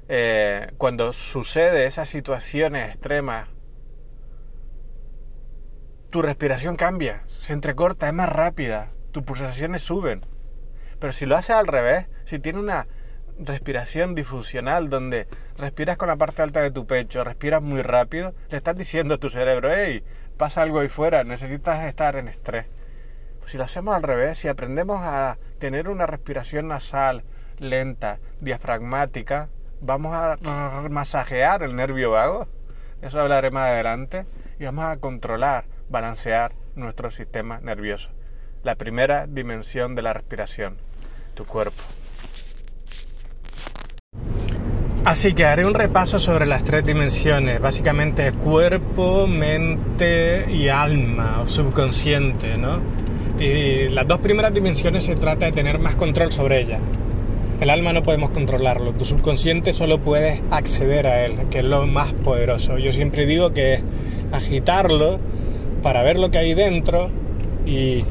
eh, 0.09 0.71
cuando 0.77 1.13
sucede 1.13 1.85
esas 1.85 2.09
situaciones 2.09 2.89
extremas, 2.89 3.47
tu 6.13 6.21
respiración 6.21 6.75
cambia, 6.75 7.23
se 7.27 7.53
entrecorta, 7.53 8.05
es 8.05 8.13
más 8.13 8.29
rápida, 8.29 8.91
tus 9.11 9.23
pulsaciones 9.23 9.81
suben. 9.81 10.21
Pero 10.99 11.11
si 11.11 11.25
lo 11.25 11.35
haces 11.35 11.55
al 11.55 11.65
revés, 11.65 12.05
si 12.25 12.37
tienes 12.37 12.61
una 12.61 12.85
respiración 13.39 14.13
difusional 14.13 14.91
donde 14.91 15.25
respiras 15.57 15.97
con 15.97 16.09
la 16.09 16.15
parte 16.15 16.43
alta 16.43 16.61
de 16.61 16.69
tu 16.69 16.85
pecho, 16.85 17.23
respiras 17.23 17.63
muy 17.63 17.81
rápido, 17.81 18.35
le 18.51 18.57
estás 18.57 18.77
diciendo 18.77 19.15
a 19.15 19.17
tu 19.17 19.31
cerebro, 19.31 19.71
hey, 19.73 20.03
pasa 20.37 20.61
algo 20.61 20.81
ahí 20.81 20.87
fuera, 20.87 21.23
necesitas 21.23 21.83
estar 21.85 22.15
en 22.15 22.27
estrés. 22.27 22.67
Pues 23.39 23.51
si 23.51 23.57
lo 23.57 23.63
hacemos 23.63 23.95
al 23.95 24.03
revés, 24.03 24.37
si 24.37 24.47
aprendemos 24.47 25.01
a 25.01 25.39
tener 25.57 25.89
una 25.89 26.05
respiración 26.05 26.67
nasal, 26.67 27.23
lenta, 27.57 28.19
diafragmática, 28.39 29.49
vamos 29.81 30.13
a 30.13 30.37
masajear 30.91 31.63
el 31.63 31.75
nervio 31.75 32.11
vago 32.11 32.47
eso 33.03 33.19
hablaré 33.19 33.51
más 33.51 33.69
adelante, 33.69 34.25
y 34.59 34.63
vamos 34.63 34.85
a 34.85 34.95
controlar, 34.95 35.65
balancear 35.89 36.53
nuestro 36.75 37.11
sistema 37.11 37.59
nervioso. 37.59 38.09
La 38.63 38.75
primera 38.75 39.27
dimensión 39.27 39.95
de 39.95 40.01
la 40.01 40.13
respiración, 40.13 40.77
tu 41.35 41.45
cuerpo. 41.45 41.83
Así 45.05 45.33
que 45.33 45.45
haré 45.45 45.65
un 45.65 45.73
repaso 45.73 46.17
sobre 46.17 46.45
las 46.45 46.63
tres 46.63 46.85
dimensiones, 46.85 47.59
básicamente 47.59 48.31
cuerpo, 48.31 49.27
mente 49.27 50.45
y 50.49 50.69
alma 50.69 51.41
o 51.41 51.47
subconsciente, 51.47 52.57
¿no? 52.57 52.81
Y 53.37 53.89
las 53.89 54.07
dos 54.07 54.19
primeras 54.19 54.53
dimensiones 54.53 55.03
se 55.03 55.15
trata 55.15 55.45
de 55.47 55.51
tener 55.51 55.77
más 55.77 55.95
control 55.95 56.31
sobre 56.31 56.61
ellas. 56.61 56.79
El 57.59 57.69
alma 57.69 57.91
no 57.91 58.01
podemos 58.01 58.29
controlarlo, 58.29 58.93
tu 58.93 59.03
subconsciente 59.03 59.73
solo 59.73 59.99
puedes 59.99 60.41
acceder 60.51 61.05
a 61.07 61.25
él, 61.25 61.47
que 61.49 61.59
es 61.59 61.65
lo 61.65 61.85
más 61.85 62.13
poderoso. 62.13 62.77
Yo 62.77 62.93
siempre 62.93 63.25
digo 63.25 63.53
que 63.53 63.81
agitarlo 64.31 65.19
para 65.83 66.01
ver 66.01 66.17
lo 66.17 66.31
que 66.31 66.39
hay 66.39 66.55
dentro 66.55 67.11
y 67.65 68.03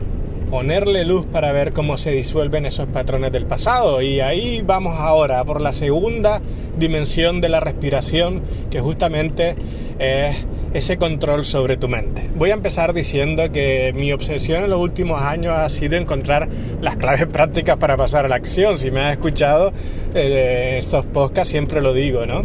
ponerle 0.51 1.07
luz 1.07 1.25
para 1.25 1.51
ver 1.51 1.73
cómo 1.73 1.97
se 1.97 2.11
disuelven 2.11 2.67
esos 2.67 2.87
patrones 2.87 3.33
del 3.33 3.47
pasado. 3.47 4.03
Y 4.03 4.21
ahí 4.21 4.61
vamos 4.63 4.95
ahora 4.99 5.43
por 5.45 5.63
la 5.63 5.73
segunda 5.73 6.43
dimensión 6.77 7.41
de 7.41 7.49
la 7.49 7.61
respiración, 7.61 8.43
que 8.71 8.81
justamente 8.81 9.57
es 9.99 10.37
ese 10.75 10.97
control 10.99 11.45
sobre 11.45 11.77
tu 11.77 11.89
mente. 11.89 12.29
Voy 12.35 12.51
a 12.51 12.55
empezar 12.55 12.93
diciendo 12.93 13.51
que 13.51 13.95
mi 13.95 14.13
obsesión 14.13 14.65
en 14.65 14.71
los 14.71 14.81
últimos 14.81 15.23
años 15.23 15.55
ha 15.57 15.69
sido 15.69 15.97
encontrar 15.97 16.49
las 16.81 16.97
claves 16.97 17.27
prácticas 17.27 17.79
para 17.79 17.97
pasar 17.97 18.27
a 18.27 18.29
la 18.29 18.37
acción. 18.37 18.79
Si 18.79 18.91
me 18.91 19.01
has 19.01 19.13
escuchado 19.13 19.73
eh, 20.15 20.77
estos 20.79 21.07
podcasts 21.07 21.51
siempre 21.51 21.81
lo 21.81 21.95
digo, 21.95 22.27
¿no? 22.27 22.43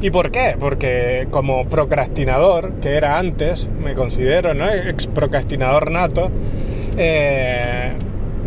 ¿Y 0.00 0.10
por 0.10 0.30
qué? 0.30 0.56
Porque 0.58 1.28
como 1.30 1.66
procrastinador, 1.68 2.74
que 2.80 2.90
era 2.90 3.18
antes, 3.18 3.70
me 3.82 3.94
considero, 3.94 4.54
¿no? 4.54 4.70
Ex 4.70 5.06
procrastinador 5.06 5.90
nato, 5.90 6.30
eh, 6.98 7.92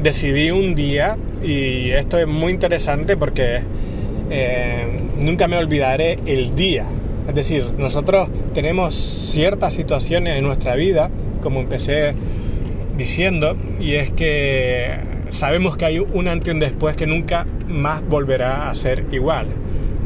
decidí 0.01 0.51
un 0.51 0.75
día, 0.75 1.17
y 1.41 1.89
esto 1.91 2.19
es 2.19 2.27
muy 2.27 2.51
interesante 2.51 3.17
porque 3.17 3.61
eh, 4.29 4.97
nunca 5.17 5.47
me 5.47 5.57
olvidaré 5.57 6.17
el 6.25 6.55
día. 6.55 6.85
Es 7.27 7.35
decir, 7.35 7.73
nosotros 7.77 8.29
tenemos 8.53 8.93
ciertas 8.95 9.73
situaciones 9.73 10.37
en 10.37 10.43
nuestra 10.43 10.75
vida, 10.75 11.09
como 11.41 11.59
empecé 11.59 12.13
diciendo, 12.97 13.55
y 13.79 13.95
es 13.95 14.11
que 14.11 14.97
sabemos 15.29 15.75
que 15.75 15.85
hay 15.85 15.99
un 15.99 16.27
antes 16.27 16.47
y 16.47 16.51
un 16.51 16.59
después 16.59 16.95
que 16.95 17.07
nunca 17.07 17.45
más 17.67 18.07
volverá 18.07 18.69
a 18.69 18.75
ser 18.75 19.05
igual. 19.11 19.47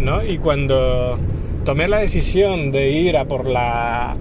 ¿no? 0.01 0.23
Y 0.23 0.37
cuando 0.37 1.17
tomé 1.63 1.87
la 1.87 1.99
decisión 1.99 2.71
de 2.71 2.89
ir 2.89 3.17
a 3.17 3.25
por 3.25 3.47
la 3.47 4.15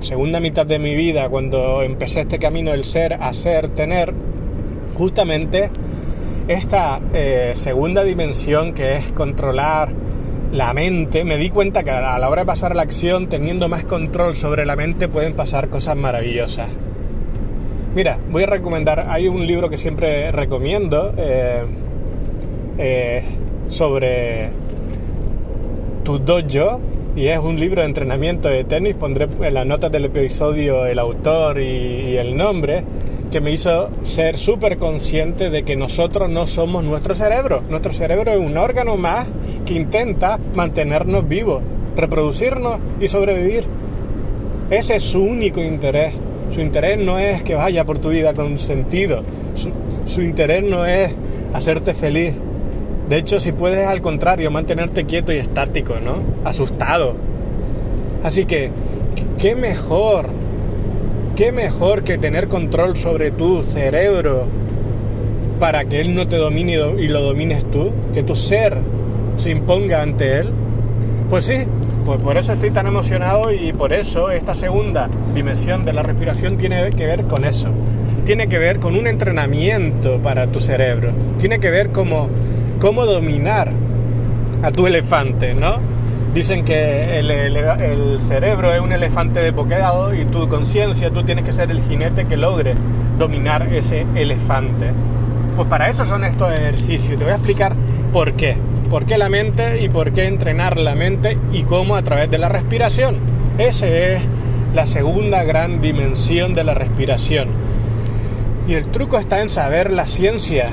segunda 0.00 0.40
mitad 0.40 0.66
de 0.66 0.78
mi 0.78 0.94
vida, 0.94 1.28
cuando 1.28 1.82
empecé 1.82 2.20
este 2.20 2.38
camino 2.38 2.70
del 2.70 2.84
ser, 2.84 3.14
a 3.14 3.32
ser, 3.32 3.70
tener, 3.70 4.12
justamente 4.96 5.70
esta 6.46 7.00
eh, 7.12 7.52
segunda 7.54 8.04
dimensión 8.04 8.74
que 8.74 8.96
es 8.96 9.12
controlar 9.12 9.90
la 10.52 10.72
mente, 10.72 11.24
me 11.24 11.36
di 11.36 11.50
cuenta 11.50 11.82
que 11.82 11.90
a 11.90 12.18
la 12.18 12.30
hora 12.30 12.42
de 12.42 12.46
pasar 12.46 12.76
la 12.76 12.82
acción, 12.82 13.28
teniendo 13.28 13.68
más 13.68 13.84
control 13.84 14.36
sobre 14.36 14.64
la 14.64 14.76
mente, 14.76 15.08
pueden 15.08 15.34
pasar 15.34 15.68
cosas 15.68 15.96
maravillosas. 15.96 16.68
Mira, 17.94 18.18
voy 18.30 18.44
a 18.44 18.46
recomendar, 18.46 19.06
hay 19.08 19.26
un 19.26 19.46
libro 19.46 19.68
que 19.68 19.76
siempre 19.76 20.30
recomiendo 20.30 21.12
eh, 21.16 21.64
eh, 22.78 23.24
sobre 23.66 24.50
tu 26.04 26.18
dojo, 26.18 26.80
y 27.16 27.28
es 27.28 27.38
un 27.38 27.58
libro 27.58 27.80
de 27.80 27.86
entrenamiento 27.86 28.48
de 28.48 28.64
tenis. 28.64 28.94
Pondré 28.94 29.26
en 29.40 29.54
las 29.54 29.66
notas 29.66 29.90
del 29.90 30.04
episodio 30.04 30.84
el 30.84 30.98
autor 30.98 31.58
y, 31.60 32.16
el 32.16 32.36
nombre, 32.36 32.84
que 33.30 33.40
me 33.40 33.50
hizo 33.50 33.88
ser 34.02 34.36
súper 34.36 34.76
consciente 34.76 35.48
de 35.48 35.62
que 35.62 35.76
nosotros 35.76 36.30
no 36.30 36.46
somos 36.46 36.84
nuestro 36.84 37.14
cerebro. 37.14 37.62
Nuestro 37.70 37.92
cerebro 37.92 38.32
es 38.32 38.38
un 38.38 38.58
órgano 38.58 38.96
más 38.96 39.26
que 39.64 39.74
intenta 39.74 40.38
mantenernos 40.54 41.26
vivos, 41.26 41.62
reproducirnos 41.96 42.78
y 43.00 43.08
sobrevivir. 43.08 43.64
Ese 44.70 44.96
es 44.96 45.02
su 45.02 45.20
único 45.22 45.62
interés. 45.62 46.14
Su 46.50 46.60
interés 46.60 46.98
no 46.98 47.18
es 47.18 47.42
que 47.42 47.54
vaya 47.54 47.84
por 47.84 47.98
tu 47.98 48.10
vida 48.10 48.34
con 48.34 48.58
sentido. 48.58 49.22
Su, 49.54 49.70
su 50.06 50.20
interés 50.20 50.62
no 50.62 50.84
es 50.84 51.14
hacerte 51.54 51.94
feliz. 51.94 52.34
De 53.08 53.18
hecho, 53.18 53.38
si 53.38 53.52
puedes 53.52 53.86
al 53.86 54.00
contrario, 54.00 54.50
mantenerte 54.50 55.04
quieto 55.04 55.32
y 55.32 55.36
estático, 55.36 55.96
¿no? 56.02 56.16
Asustado. 56.44 57.16
Así 58.22 58.46
que, 58.46 58.70
¿qué 59.38 59.54
mejor? 59.54 60.26
¿Qué 61.36 61.52
mejor 61.52 62.04
que 62.04 62.16
tener 62.16 62.48
control 62.48 62.96
sobre 62.96 63.30
tu 63.30 63.62
cerebro 63.62 64.46
para 65.60 65.84
que 65.84 66.00
él 66.00 66.14
no 66.14 66.28
te 66.28 66.36
domine 66.36 66.80
y 66.98 67.08
lo 67.08 67.20
domines 67.20 67.64
tú? 67.70 67.92
Que 68.14 68.22
tu 68.22 68.34
ser 68.34 68.78
se 69.36 69.50
imponga 69.50 70.00
ante 70.00 70.38
él. 70.38 70.50
Pues 71.28 71.44
sí, 71.44 71.56
pues 72.06 72.20
por 72.20 72.36
eso 72.36 72.52
estoy 72.52 72.70
tan 72.70 72.86
emocionado 72.86 73.52
y 73.52 73.72
por 73.72 73.92
eso 73.92 74.30
esta 74.30 74.54
segunda 74.54 75.10
dimensión 75.34 75.84
de 75.84 75.92
la 75.92 76.02
respiración 76.02 76.56
tiene 76.56 76.90
que 76.90 77.06
ver 77.06 77.24
con 77.24 77.44
eso. 77.44 77.68
Tiene 78.24 78.46
que 78.46 78.58
ver 78.58 78.78
con 78.78 78.96
un 78.96 79.06
entrenamiento 79.06 80.18
para 80.20 80.46
tu 80.46 80.60
cerebro. 80.60 81.12
Tiene 81.38 81.58
que 81.60 81.68
ver 81.68 81.90
como 81.90 82.28
cómo 82.84 83.06
dominar 83.06 83.72
a 84.62 84.70
tu 84.70 84.86
elefante, 84.86 85.54
¿no? 85.54 85.76
Dicen 86.34 86.66
que 86.66 87.18
el, 87.18 88.20
cerebro 88.20 88.74
es 88.74 88.80
un 88.82 88.92
elefante 88.92 89.40
de 89.40 89.54
poquedado 89.54 90.12
y 90.14 90.26
tu 90.26 90.46
conciencia, 90.50 91.08
tú 91.08 91.22
tienes 91.22 91.46
que 91.46 91.54
ser 91.54 91.70
el 91.70 91.82
jinete 91.84 92.26
que 92.26 92.36
logre 92.36 92.74
dominar 93.18 93.72
ese 93.72 94.04
elefante. 94.14 94.90
Pues 95.56 95.66
para 95.66 95.88
eso 95.88 96.04
son 96.04 96.24
estos 96.24 96.52
ejercicios. 96.52 97.18
Te 97.18 97.24
voy 97.24 97.32
a 97.32 97.36
explicar 97.36 97.74
por 98.12 98.34
qué. 98.34 98.58
Por 98.90 99.06
qué 99.06 99.16
la 99.16 99.30
mente 99.30 99.82
y 99.82 99.88
por 99.88 100.12
qué 100.12 100.26
entrenar 100.26 100.76
la 100.76 100.94
mente 100.94 101.38
y 101.52 101.62
cómo 101.62 101.96
a 101.96 102.02
través 102.02 102.30
de 102.30 102.36
la 102.36 102.50
respiración. 102.50 103.16
Esa 103.56 103.86
es 103.86 104.22
la 104.74 104.86
segunda 104.86 105.42
gran 105.42 105.80
dimensión 105.80 106.52
de 106.52 106.64
la 106.64 106.74
respiración. 106.74 107.48
Y 108.68 108.74
el 108.74 108.88
truco 108.88 109.18
está 109.18 109.40
en 109.40 109.48
saber 109.48 109.90
la 109.90 110.06
ciencia 110.06 110.68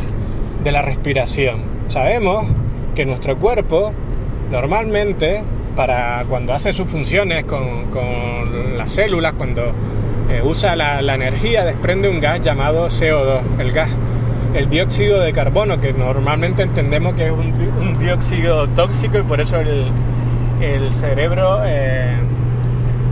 de 0.61 0.73
la 0.73 0.81
respiración. 0.81 1.70
Sabemos 1.91 2.45
que 2.95 3.05
nuestro 3.05 3.37
cuerpo 3.37 3.91
normalmente 4.49 5.43
para 5.75 6.23
cuando 6.29 6.53
hace 6.53 6.71
sus 6.71 6.89
funciones 6.89 7.43
con, 7.43 8.77
las 8.77 8.93
células, 8.93 9.33
cuando 9.33 9.73
eh, 10.29 10.41
usa 10.41 10.77
la, 10.77 11.13
energía, 11.13 11.65
desprende 11.65 12.07
un 12.07 12.21
gas 12.21 12.41
llamado 12.41 12.87
CO2, 12.87 13.41
el 13.59 13.73
gas, 13.73 13.89
el 14.53 14.69
dióxido 14.69 15.19
de 15.19 15.33
carbono, 15.33 15.81
que 15.81 15.91
normalmente 15.91 16.63
entendemos 16.63 17.13
que 17.15 17.25
es 17.25 17.31
un, 17.31 17.99
dióxido 17.99 18.69
tóxico 18.69 19.17
y 19.17 19.23
por 19.23 19.41
eso 19.41 19.57
el, 19.59 19.91
cerebro 20.93 21.59
eh, 21.65 22.15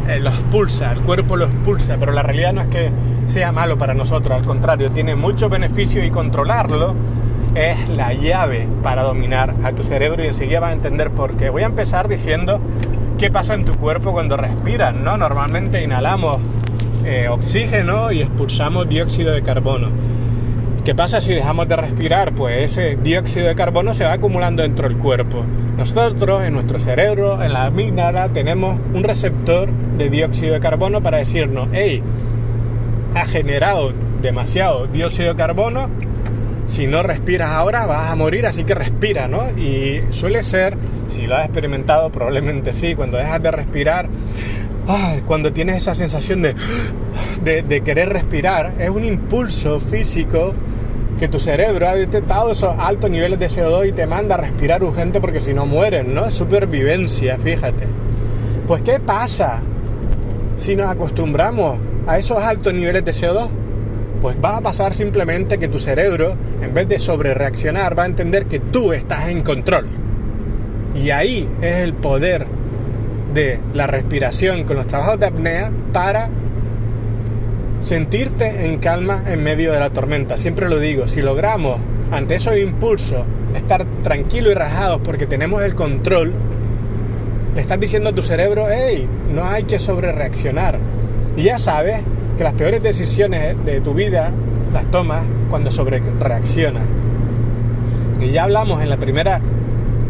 eh, 0.07 0.19
lo 0.21 0.29
expulsa, 0.29 0.93
el 0.93 1.01
cuerpo 1.01 1.35
lo 1.35 1.47
expulsa, 1.47 1.97
pero 1.99 2.13
la 2.13 2.23
realidad 2.23 2.53
no 2.53 2.61
es 2.61 2.67
que 2.67 2.91
sea 3.25 3.51
malo 3.51 3.77
para 3.77 3.93
nosotros, 3.93 4.39
al 4.39 4.45
contrario, 4.45 4.89
tiene 4.89 5.15
mucho 5.15 5.49
beneficio 5.49 6.01
y 6.01 6.09
controlarlo 6.09 6.95
es 7.55 7.89
la 7.89 8.13
llave 8.13 8.67
para 8.83 9.03
dominar 9.03 9.55
a 9.63 9.71
tu 9.71 9.83
cerebro 9.83 10.23
y 10.23 10.27
enseguida 10.27 10.59
vas 10.59 10.71
a 10.71 10.73
entender 10.73 11.11
por 11.11 11.35
qué. 11.37 11.49
Voy 11.49 11.63
a 11.63 11.67
empezar 11.67 12.07
diciendo 12.07 12.59
qué 13.17 13.29
pasa 13.31 13.53
en 13.53 13.65
tu 13.65 13.75
cuerpo 13.75 14.11
cuando 14.11 14.37
respiras, 14.37 14.95
¿no? 14.95 15.17
Normalmente 15.17 15.83
inhalamos 15.83 16.41
eh, 17.05 17.27
oxígeno 17.29 18.11
y 18.11 18.21
expulsamos 18.21 18.87
dióxido 18.87 19.33
de 19.33 19.41
carbono. 19.41 19.89
¿Qué 20.85 20.95
pasa 20.95 21.21
si 21.21 21.33
dejamos 21.33 21.67
de 21.67 21.75
respirar? 21.75 22.33
Pues 22.33 22.71
ese 22.71 22.95
dióxido 22.95 23.47
de 23.47 23.55
carbono 23.55 23.93
se 23.93 24.05
va 24.05 24.13
acumulando 24.13 24.63
dentro 24.63 24.87
del 24.87 24.97
cuerpo. 24.97 25.43
Nosotros, 25.77 26.43
en 26.43 26.53
nuestro 26.53 26.79
cerebro, 26.79 27.43
en 27.43 27.53
la 27.53 27.65
amígdala, 27.65 28.29
tenemos 28.29 28.79
un 28.93 29.03
receptor 29.03 29.69
de 29.97 30.09
dióxido 30.09 30.53
de 30.53 30.59
carbono 30.59 31.01
para 31.01 31.17
decirnos, 31.17 31.67
hey, 31.73 32.01
ha 33.15 33.25
generado 33.25 33.91
demasiado 34.21 34.87
dióxido 34.87 35.29
de 35.29 35.35
carbono, 35.35 35.89
si 36.69 36.85
no 36.85 37.01
respiras 37.01 37.49
ahora 37.49 37.87
vas 37.87 38.11
a 38.11 38.15
morir, 38.15 38.45
así 38.45 38.63
que 38.63 38.75
respira, 38.75 39.27
¿no? 39.27 39.49
Y 39.57 40.01
suele 40.11 40.43
ser, 40.43 40.77
si 41.07 41.25
lo 41.25 41.35
has 41.35 41.45
experimentado, 41.45 42.11
probablemente 42.11 42.73
sí, 42.73 42.93
cuando 42.93 43.17
dejas 43.17 43.41
de 43.41 43.49
respirar, 43.49 44.07
cuando 45.25 45.51
tienes 45.51 45.77
esa 45.77 45.95
sensación 45.95 46.43
de, 46.43 46.53
de, 47.43 47.81
querer 47.81 48.09
respirar, 48.09 48.73
es 48.77 48.89
un 48.89 49.03
impulso 49.03 49.79
físico 49.79 50.53
que 51.17 51.27
tu 51.27 51.39
cerebro 51.39 51.89
ha 51.89 51.95
detectado 51.95 52.51
esos 52.51 52.75
altos 52.77 53.09
niveles 53.09 53.39
de 53.39 53.47
CO2 53.47 53.89
y 53.89 53.91
te 53.91 54.05
manda 54.05 54.35
a 54.35 54.37
respirar 54.37 54.83
urgente 54.83 55.19
porque 55.19 55.39
si 55.39 55.55
no 55.55 55.65
mueres, 55.65 56.05
¿no? 56.05 56.29
Supervivencia, 56.29 57.37
fíjate. 57.37 57.87
Pues 58.67 58.83
¿qué 58.83 58.99
pasa 58.99 59.61
si 60.55 60.75
nos 60.75 60.87
acostumbramos 60.87 61.79
a 62.05 62.19
esos 62.19 62.37
altos 62.37 62.73
niveles 62.75 63.03
de 63.03 63.11
CO2? 63.11 63.49
Pues 64.21 64.37
va 64.43 64.57
a 64.57 64.61
pasar 64.61 64.93
simplemente 64.93 65.57
que 65.57 65.67
tu 65.67 65.79
cerebro, 65.79 66.35
en 66.61 66.73
vez 66.73 66.87
de 66.87 66.99
sobre 66.99 67.33
reaccionar, 67.33 67.97
va 67.97 68.03
a 68.03 68.07
entender 68.07 68.45
que 68.45 68.59
tú 68.59 68.93
estás 68.93 69.29
en 69.29 69.41
control. 69.41 69.85
Y 70.95 71.11
ahí 71.11 71.47
es 71.61 71.77
el 71.77 71.93
poder 71.93 72.45
de 73.33 73.59
la 73.73 73.87
respiración 73.87 74.63
con 74.63 74.75
los 74.75 74.87
trabajos 74.87 75.19
de 75.19 75.27
apnea 75.27 75.71
para 75.93 76.29
sentirte 77.81 78.65
en 78.65 78.79
calma 78.79 79.23
en 79.27 79.43
medio 79.43 79.71
de 79.71 79.79
la 79.79 79.91
tormenta. 79.91 80.37
Siempre 80.37 80.69
lo 80.69 80.79
digo, 80.79 81.07
si 81.07 81.21
logramos 81.21 81.79
ante 82.11 82.35
esos 82.35 82.57
impulsos 82.57 83.23
estar 83.55 83.85
tranquilos 84.03 84.51
y 84.51 84.55
rajados 84.55 84.99
porque 85.03 85.25
tenemos 85.25 85.63
el 85.63 85.75
control, 85.75 86.33
le 87.55 87.61
estás 87.61 87.79
diciendo 87.79 88.09
a 88.09 88.13
tu 88.13 88.21
cerebro, 88.21 88.67
hey, 88.69 89.07
no 89.33 89.45
hay 89.45 89.63
que 89.63 89.79
sobrereaccionar. 89.79 90.77
Y 91.37 91.43
ya 91.43 91.59
sabes 91.59 92.01
que 92.39 92.45
las 92.45 92.53
peores 92.53 92.81
decisiones 92.81 93.65
de 93.65 93.81
tu 93.81 93.93
vida 93.93 94.31
las 94.71 94.85
tomas 94.85 95.25
cuando 95.49 95.69
sobrereaccionas. 95.69 96.85
Y 98.21 98.29
ya 98.29 98.45
hablamos 98.45 98.81
en 98.81 98.89
la 98.89 98.95
primera 98.95 99.41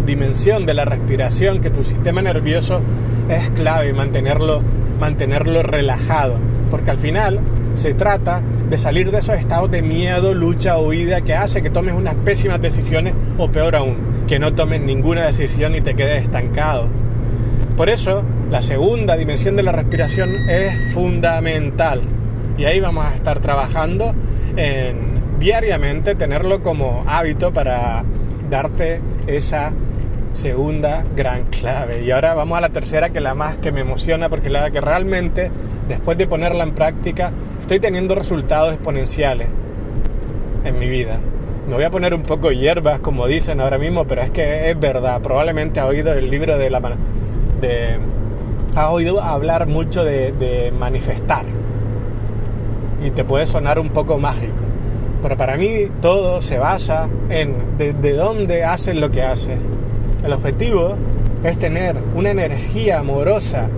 dimensión 0.05 0.67
de 0.67 0.75
la 0.75 0.85
respiración 0.85 1.59
que 1.59 1.71
tu 1.71 1.83
sistema 1.83 2.21
nervioso 2.21 2.83
es 3.29 3.49
clave 3.49 3.93
mantenerlo, 3.93 4.61
mantenerlo 4.99 5.63
relajado. 5.63 6.35
Porque 6.69 6.91
al 6.91 6.99
final 6.99 7.39
se 7.73 7.95
trata 7.95 8.43
de 8.69 8.77
salir 8.77 9.09
de 9.09 9.17
esos 9.17 9.39
estados 9.39 9.71
de 9.71 9.81
miedo, 9.81 10.35
lucha 10.35 10.77
o 10.77 10.89
huida 10.89 11.21
que 11.21 11.33
hace 11.33 11.63
que 11.63 11.71
tomes 11.71 11.95
unas 11.95 12.13
pésimas 12.13 12.61
decisiones 12.61 13.15
o 13.39 13.49
peor 13.49 13.75
aún, 13.75 13.97
que 14.27 14.37
no 14.37 14.53
tomes 14.53 14.81
ninguna 14.81 15.25
decisión 15.25 15.73
y 15.73 15.81
te 15.81 15.95
quedes 15.95 16.21
estancado. 16.21 16.89
Por 17.75 17.89
eso, 17.89 18.21
la 18.51 18.61
segunda 18.61 19.17
dimensión 19.17 19.55
de 19.55 19.63
la 19.63 19.71
respiración 19.71 20.47
es 20.47 20.93
fundamental. 20.93 22.18
Y 22.59 22.65
ahí 22.65 22.81
vamos 22.81 23.05
a 23.05 23.15
estar 23.15 23.39
trabajando 23.39 24.13
en 24.57 25.39
diariamente 25.39 26.13
tenerlo 26.13 26.61
como 26.61 27.05
hábito 27.07 27.53
para 27.53 28.03
darte 28.49 28.99
esa 29.27 29.71
segunda 30.33 31.05
gran 31.15 31.45
clave. 31.45 32.03
Y 32.03 32.11
ahora 32.11 32.33
vamos 32.33 32.57
a 32.57 32.61
la 32.61 32.67
tercera, 32.67 33.11
que 33.11 33.19
es 33.19 33.23
la 33.23 33.33
más 33.33 33.55
que 33.55 33.71
me 33.71 33.79
emociona, 33.79 34.27
porque 34.27 34.49
la 34.49 34.69
que 34.71 34.81
realmente, 34.81 35.49
después 35.87 36.17
de 36.17 36.27
ponerla 36.27 36.65
en 36.65 36.73
práctica, 36.73 37.31
estoy 37.61 37.79
teniendo 37.79 38.13
resultados 38.13 38.73
exponenciales 38.73 39.47
en 40.65 40.77
mi 40.79 40.89
vida. 40.89 41.17
Me 41.65 41.75
voy 41.75 41.85
a 41.85 41.89
poner 41.89 42.13
un 42.13 42.23
poco 42.23 42.51
hierbas, 42.51 42.99
como 42.99 43.25
dicen 43.25 43.61
ahora 43.61 43.77
mismo, 43.77 44.05
pero 44.05 44.21
es 44.21 44.31
que 44.31 44.69
es 44.69 44.77
verdad. 44.77 45.21
Probablemente 45.21 45.79
ha 45.79 45.85
oído 45.85 46.11
el 46.11 46.29
libro 46.29 46.57
de 46.57 46.69
la... 46.69 46.81
De, 47.61 47.97
ha 48.75 48.91
oído 48.91 49.21
hablar 49.21 49.65
mucho 49.65 50.03
de 50.03 50.73
manifestar. 50.77 51.45
Y 53.03 53.11
te 53.11 53.23
puede 53.23 53.45
sonar 53.45 53.79
un 53.79 53.89
poco 53.89 54.17
mágico. 54.17 54.63
Pero 55.21 55.37
para 55.37 55.57
mí 55.57 55.87
todo 56.01 56.41
se 56.41 56.57
basa 56.57 57.09
en 57.29 57.77
de, 57.77 57.93
de 57.93 58.13
dónde 58.13 58.63
haces 58.63 58.95
lo 58.95 59.09
que 59.09 59.21
haces 59.21 59.59
el 60.23 60.33
objetivo 60.33 60.97
es 61.43 61.57
tener 61.57 61.95
una 62.13 62.31
energía 62.31 62.99
amorosa. 62.99 63.69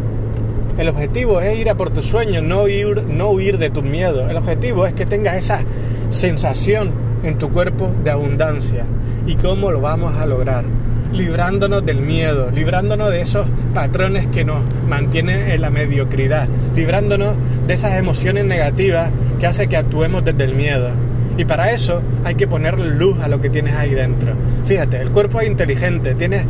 El 0.78 0.90
objetivo 0.90 1.40
es 1.40 1.60
ir 1.60 1.70
a 1.70 1.76
por 1.76 1.92
tus 1.92 2.06
sueños, 2.06 2.44
no 2.44 2.64
huir, 2.64 3.04
no 3.04 3.30
huir 3.30 3.60
de 3.60 3.70
tus 3.70 3.84
miedos. 3.84 4.30
El 4.30 4.38
objetivo 4.38 4.88
es 4.88 4.94
que 4.94 5.06
tengas 5.06 5.38
esa 5.38 5.64
sensación 6.10 6.92
en 7.22 7.38
tu 7.38 7.50
cuerpo 7.52 7.94
de 8.04 8.10
abundancia. 8.10 8.86
¿Y 9.28 9.36
cómo 9.36 9.70
lo 9.70 9.82
vamos 9.82 10.16
a 10.16 10.26
lograr? 10.26 10.66
Librándonos 11.14 11.86
del 11.86 12.02
miedo, 12.02 12.50
librándonos 12.52 13.12
de 13.12 13.22
esos 13.22 13.48
patrones 13.74 14.28
que 14.28 14.46
nos 14.46 14.62
mantienen 14.88 15.52
en 15.52 15.62
la 15.62 15.70
mediocridad, 15.70 16.48
librándonos 16.76 17.36
de 17.68 17.74
esas 17.74 17.98
emociones 17.98 18.46
negativas 18.46 19.10
que 19.40 19.48
hacen 19.48 19.70
que 19.70 19.78
actuemos 19.78 20.24
desde 20.24 20.44
el 20.46 20.56
miedo. 20.56 20.90
Y 21.38 21.46
para 21.46 21.72
eso 21.72 22.02
hay 22.24 22.36
que 22.36 22.48
ponerle 22.48 22.92
luz 22.96 23.20
a 23.20 23.28
lo 23.28 23.42
que 23.42 23.50
tienes 23.50 23.74
ahí 23.76 23.92
dentro. 23.92 24.34
Fíjate, 24.66 25.02
el 25.02 25.12
cuerpo 25.12 25.42
es 25.42 25.48
inteligente, 25.48 26.16
tiene 26.16 26.46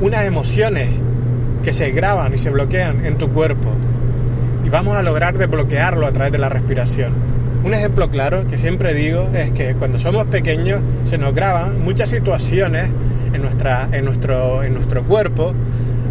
unas 0.00 0.24
emociones 0.24 0.88
que 1.64 1.72
se 1.72 1.90
graban 1.90 2.32
y 2.34 2.38
se 2.38 2.50
bloquean 2.50 3.04
en 3.04 3.18
tu 3.18 3.30
cuerpo. 3.30 3.70
Y 4.64 4.68
vamos 4.68 4.96
a 4.96 5.02
lograr 5.02 5.36
desbloquearlo 5.36 6.06
a 6.06 6.12
través 6.12 6.32
de 6.32 6.38
la 6.38 6.48
respiración. 6.48 7.12
Un 7.64 7.74
ejemplo 7.74 8.08
claro 8.10 8.46
que 8.46 8.56
siempre 8.56 8.94
digo 8.94 9.28
es 9.34 9.50
que 9.50 9.74
cuando 9.74 9.98
somos 9.98 10.26
pequeños 10.26 10.80
se 11.04 11.18
nos 11.18 11.34
graban 11.34 11.82
muchas 11.82 12.10
situaciones 12.10 12.88
en, 13.32 13.42
nuestra, 13.42 13.88
en, 13.92 14.04
nuestro, 14.04 14.62
en 14.62 14.74
nuestro 14.74 15.02
cuerpo 15.04 15.54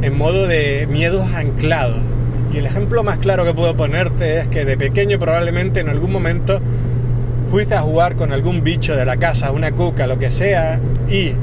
en 0.02 0.18
modo 0.18 0.48
de 0.48 0.88
miedos 0.90 1.34
anclados. 1.34 1.98
Y 2.54 2.58
el 2.58 2.66
ejemplo 2.66 3.04
más 3.04 3.18
claro 3.18 3.46
que 3.46 3.54
puedo 3.54 3.76
ponerte 3.76 4.40
es 4.40 4.48
que 4.48 4.66
de 4.66 4.78
pequeño 4.78 5.20
probablemente 5.20 5.80
en 5.80 5.90
algún 5.90 6.12
momento 6.12 6.62
fuiste 7.48 7.76
a 7.76 7.82
jugar 7.82 8.16
con 8.16 8.32
algún 8.32 8.64
bicho 8.64 8.96
de 8.96 9.06
la 9.06 9.18
casa, 9.18 9.52
una 9.52 9.72
cuca, 9.72 10.08
lo 10.08 10.20
que 10.20 10.30
sea, 10.30 10.80
y 11.10 11.34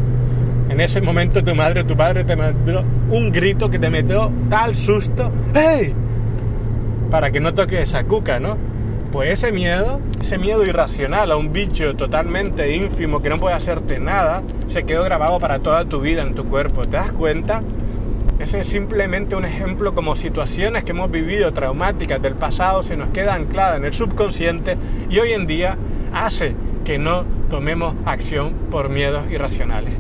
en 0.71 0.81
ese 0.81 1.01
momento 1.01 1.43
tu 1.43 1.55
madre 1.55 1.81
o 1.81 1.87
tu 1.87 1.97
padre 1.97 2.25
te 2.25 2.37
mandó 2.37 2.83
un 3.11 3.33
grito 3.33 3.71
que 3.71 3.79
te 3.79 3.91
metió 3.91 4.31
tal 4.49 4.75
susto, 4.75 5.31
¡hey! 5.55 5.93
Para 7.11 7.31
que 7.31 7.41
no 7.41 7.55
toques 7.55 7.81
esa 7.81 8.05
cuca, 8.05 8.41
¿no? 8.41 8.57
Pues 9.15 9.31
ese 9.31 9.53
miedo, 9.53 10.01
ese 10.21 10.39
miedo 10.39 10.67
irracional 10.67 11.31
a 11.31 11.37
un 11.37 11.53
bicho 11.53 11.95
totalmente 11.95 12.75
ínfimo 12.75 13.23
que 13.23 13.29
no 13.29 13.39
puede 13.39 13.55
hacerte 13.55 14.01
nada, 14.01 14.43
se 14.67 14.83
quedó 14.83 15.05
grabado 15.05 15.39
para 15.39 15.61
toda 15.61 15.85
tu 15.85 16.01
vida 16.01 16.23
en 16.23 16.35
tu 16.35 16.45
cuerpo. 16.47 16.83
¿Te 16.83 16.97
das 16.97 17.13
cuenta? 17.13 17.63
Ese 18.41 18.59
es 18.59 18.67
simplemente 18.67 19.37
un 19.37 19.45
ejemplo 19.45 19.95
como 19.95 20.17
situaciones 20.17 20.83
que 20.83 20.91
hemos 20.91 21.13
vivido 21.13 21.53
traumáticas 21.53 22.21
del 22.21 22.35
pasado 22.35 22.83
se 22.83 22.97
nos 22.97 23.11
queda 23.11 23.35
anclada 23.35 23.77
en 23.77 23.85
el 23.85 23.93
subconsciente 23.93 24.77
y 25.09 25.21
hoy 25.21 25.31
en 25.31 25.47
día 25.47 25.79
hace 26.13 26.57
que 26.85 26.99
no 26.99 27.25
tomemos 27.49 27.95
acción 28.07 28.53
por 28.69 28.89
miedos 28.89 29.31
irracionales. 29.31 29.95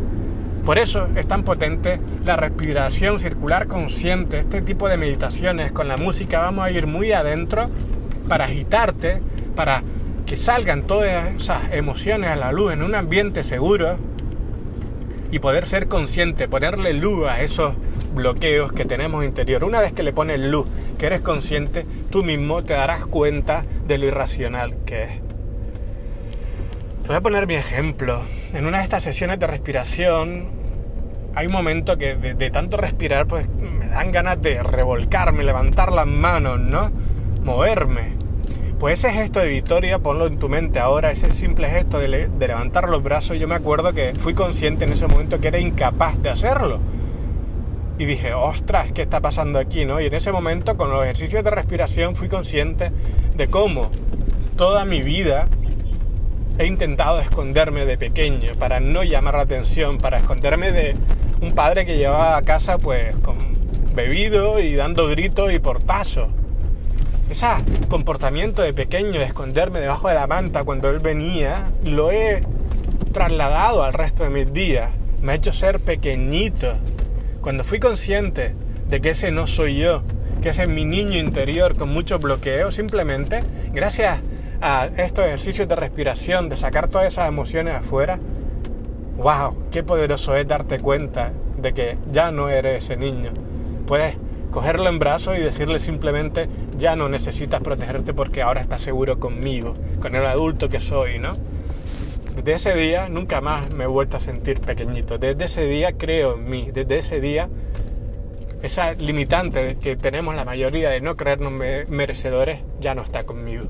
Por 0.66 0.76
eso 0.76 1.06
es 1.14 1.28
tan 1.28 1.44
potente 1.44 2.00
la 2.24 2.36
respiración 2.36 3.20
circular 3.20 3.68
consciente, 3.68 4.40
este 4.40 4.60
tipo 4.60 4.88
de 4.88 4.96
meditaciones 4.96 5.70
con 5.70 5.86
la 5.86 5.98
música 5.98 6.40
vamos 6.40 6.64
a 6.64 6.72
ir 6.72 6.88
muy 6.88 7.12
adentro 7.12 7.68
para 8.28 8.44
agitarte, 8.44 9.20
para 9.54 9.82
que 10.26 10.36
salgan 10.36 10.82
todas 10.82 11.34
esas 11.36 11.72
emociones 11.72 12.30
a 12.30 12.36
la 12.36 12.52
luz 12.52 12.72
en 12.72 12.82
un 12.82 12.94
ambiente 12.94 13.42
seguro 13.42 13.98
y 15.30 15.38
poder 15.38 15.66
ser 15.66 15.88
consciente, 15.88 16.48
ponerle 16.48 16.94
luz 16.94 17.28
a 17.28 17.42
esos 17.42 17.74
bloqueos 18.14 18.72
que 18.72 18.84
tenemos 18.84 19.24
interior. 19.24 19.64
Una 19.64 19.80
vez 19.80 19.92
que 19.92 20.02
le 20.02 20.12
pones 20.12 20.38
luz, 20.38 20.66
que 20.98 21.06
eres 21.06 21.20
consciente, 21.20 21.84
tú 22.10 22.22
mismo 22.22 22.62
te 22.64 22.74
darás 22.74 23.04
cuenta 23.06 23.64
de 23.86 23.98
lo 23.98 24.06
irracional 24.06 24.76
que 24.86 25.02
es. 25.02 25.10
Te 27.02 27.08
voy 27.08 27.16
a 27.16 27.20
poner 27.20 27.46
mi 27.46 27.54
ejemplo. 27.54 28.22
En 28.54 28.66
una 28.66 28.78
de 28.78 28.84
estas 28.84 29.02
sesiones 29.02 29.38
de 29.38 29.46
respiración 29.46 30.48
hay 31.34 31.46
un 31.46 31.52
momento 31.52 31.98
que 31.98 32.14
de, 32.14 32.50
tanto 32.50 32.76
respirar 32.76 33.26
pues 33.26 33.46
me 33.48 33.88
dan 33.88 34.12
ganas 34.12 34.40
de 34.40 34.62
revolcarme, 34.62 35.42
levantar 35.42 35.92
las 35.92 36.06
manos, 36.06 36.60
¿no? 36.60 36.92
Moverme. 37.44 38.16
Pues 38.78 39.04
ese 39.04 39.12
gesto 39.12 39.38
de 39.38 39.48
victoria, 39.48 39.98
ponlo 39.98 40.26
en 40.26 40.38
tu 40.38 40.48
mente 40.48 40.78
ahora, 40.78 41.10
ese 41.10 41.30
simple 41.30 41.68
gesto 41.68 41.98
de, 41.98 42.08
levantar 42.08 42.88
los 42.88 43.02
brazos, 43.02 43.38
yo 43.38 43.46
me 43.46 43.54
acuerdo 43.54 43.92
que 43.92 44.14
fui 44.18 44.32
consciente 44.32 44.84
en 44.84 44.92
ese 44.94 45.06
momento 45.06 45.40
que 45.40 45.48
era 45.48 45.58
incapaz 45.58 46.20
de 46.22 46.30
hacerlo. 46.30 46.80
Y 47.98 48.06
dije, 48.06 48.32
ostras, 48.32 48.92
¿qué 48.92 49.02
está 49.02 49.20
pasando 49.20 49.58
aquí? 49.58 49.84
¿no? 49.84 50.00
Y 50.00 50.06
en 50.06 50.14
ese 50.14 50.32
momento, 50.32 50.76
con 50.78 50.90
los 50.90 51.02
ejercicios 51.04 51.44
de 51.44 51.50
respiración, 51.50 52.16
fui 52.16 52.28
consciente 52.28 52.90
de 53.36 53.46
cómo 53.48 53.90
toda 54.56 54.86
mi 54.86 55.02
vida 55.02 55.46
he 56.58 56.66
intentado 56.66 57.20
esconderme 57.20 57.84
de 57.84 57.98
pequeño 57.98 58.54
para 58.58 58.80
no 58.80 59.02
llamar 59.02 59.34
la 59.34 59.42
atención, 59.42 59.98
para 59.98 60.18
esconderme 60.18 60.72
de 60.72 60.96
un 61.42 61.52
padre 61.52 61.84
que 61.84 61.98
llevaba 61.98 62.38
a 62.38 62.42
casa 62.42 62.78
pues 62.78 63.14
con 63.16 63.36
bebido 63.94 64.58
y 64.60 64.74
dando 64.74 65.08
gritos 65.08 65.52
y 65.52 65.58
portazos. 65.58 66.28
Ese 67.28 67.46
comportamiento 67.88 68.60
de 68.60 68.74
pequeño 68.74 69.18
de 69.18 69.24
esconderme 69.24 69.80
debajo 69.80 70.08
de 70.08 70.14
la 70.14 70.26
manta 70.26 70.62
cuando 70.62 70.90
él 70.90 70.98
venía, 70.98 71.70
lo 71.82 72.12
he 72.12 72.42
trasladado 73.12 73.82
al 73.82 73.94
resto 73.94 74.24
de 74.24 74.30
mis 74.30 74.52
días. 74.52 74.90
Me 75.22 75.32
ha 75.32 75.34
hecho 75.36 75.52
ser 75.52 75.80
pequeñito. 75.80 76.74
Cuando 77.40 77.64
fui 77.64 77.80
consciente 77.80 78.54
de 78.90 79.00
que 79.00 79.10
ese 79.10 79.30
no 79.30 79.46
soy 79.46 79.78
yo, 79.78 80.02
que 80.42 80.50
ese 80.50 80.64
es 80.64 80.68
mi 80.68 80.84
niño 80.84 81.18
interior 81.18 81.76
con 81.76 81.88
mucho 81.88 82.18
bloqueo, 82.18 82.70
simplemente, 82.70 83.40
gracias 83.72 84.20
a 84.60 84.88
estos 84.98 85.24
ejercicios 85.24 85.66
de 85.66 85.76
respiración, 85.76 86.50
de 86.50 86.58
sacar 86.58 86.88
todas 86.88 87.06
esas 87.06 87.26
emociones 87.26 87.74
afuera, 87.74 88.18
wow, 89.16 89.70
qué 89.70 89.82
poderoso 89.82 90.36
es 90.36 90.46
darte 90.46 90.78
cuenta 90.78 91.32
de 91.56 91.72
que 91.72 91.96
ya 92.12 92.30
no 92.30 92.50
eres 92.50 92.84
ese 92.84 92.98
niño. 92.98 93.30
Puedes 93.86 94.16
cogerlo 94.50 94.88
en 94.88 94.98
brazos 95.00 95.36
y 95.36 95.40
decirle 95.40 95.80
simplemente, 95.80 96.48
ya 96.78 96.96
no 96.96 97.08
necesitas 97.08 97.62
protegerte 97.62 98.14
porque 98.14 98.42
ahora 98.42 98.60
estás 98.60 98.80
seguro 98.80 99.18
conmigo, 99.18 99.74
con 100.00 100.14
el 100.14 100.26
adulto 100.26 100.68
que 100.68 100.80
soy, 100.80 101.18
¿no? 101.18 101.36
Desde 102.36 102.54
ese 102.54 102.74
día 102.74 103.08
nunca 103.08 103.40
más 103.40 103.72
me 103.72 103.84
he 103.84 103.86
vuelto 103.86 104.16
a 104.16 104.20
sentir 104.20 104.60
pequeñito. 104.60 105.18
Desde 105.18 105.44
ese 105.44 105.66
día 105.66 105.92
creo 105.92 106.34
en 106.34 106.48
mí. 106.48 106.70
Desde 106.72 106.98
ese 106.98 107.20
día 107.20 107.48
esa 108.62 108.94
limitante 108.94 109.76
que 109.76 109.94
tenemos 109.94 110.34
la 110.34 110.44
mayoría 110.44 110.90
de 110.90 111.00
no 111.00 111.16
creernos 111.16 111.52
merecedores 111.88 112.60
ya 112.80 112.94
no 112.94 113.02
está 113.02 113.22
conmigo. 113.22 113.66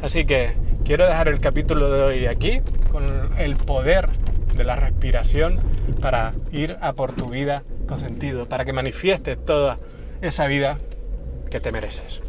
Así 0.00 0.24
que 0.24 0.52
quiero 0.84 1.06
dejar 1.06 1.28
el 1.28 1.40
capítulo 1.40 1.90
de 1.90 2.02
hoy 2.02 2.26
aquí 2.26 2.60
con 2.90 3.32
el 3.36 3.56
poder 3.56 4.08
de 4.56 4.64
la 4.64 4.76
respiración 4.76 5.58
para 6.00 6.34
ir 6.52 6.76
a 6.80 6.92
por 6.92 7.12
tu 7.12 7.28
vida 7.28 7.62
con 7.86 7.98
sentido, 7.98 8.46
para 8.46 8.64
que 8.64 8.72
manifiestes 8.72 9.44
todas 9.44 9.78
esa 10.22 10.46
vida 10.46 10.78
que 11.50 11.60
te 11.60 11.72
mereces. 11.72 12.22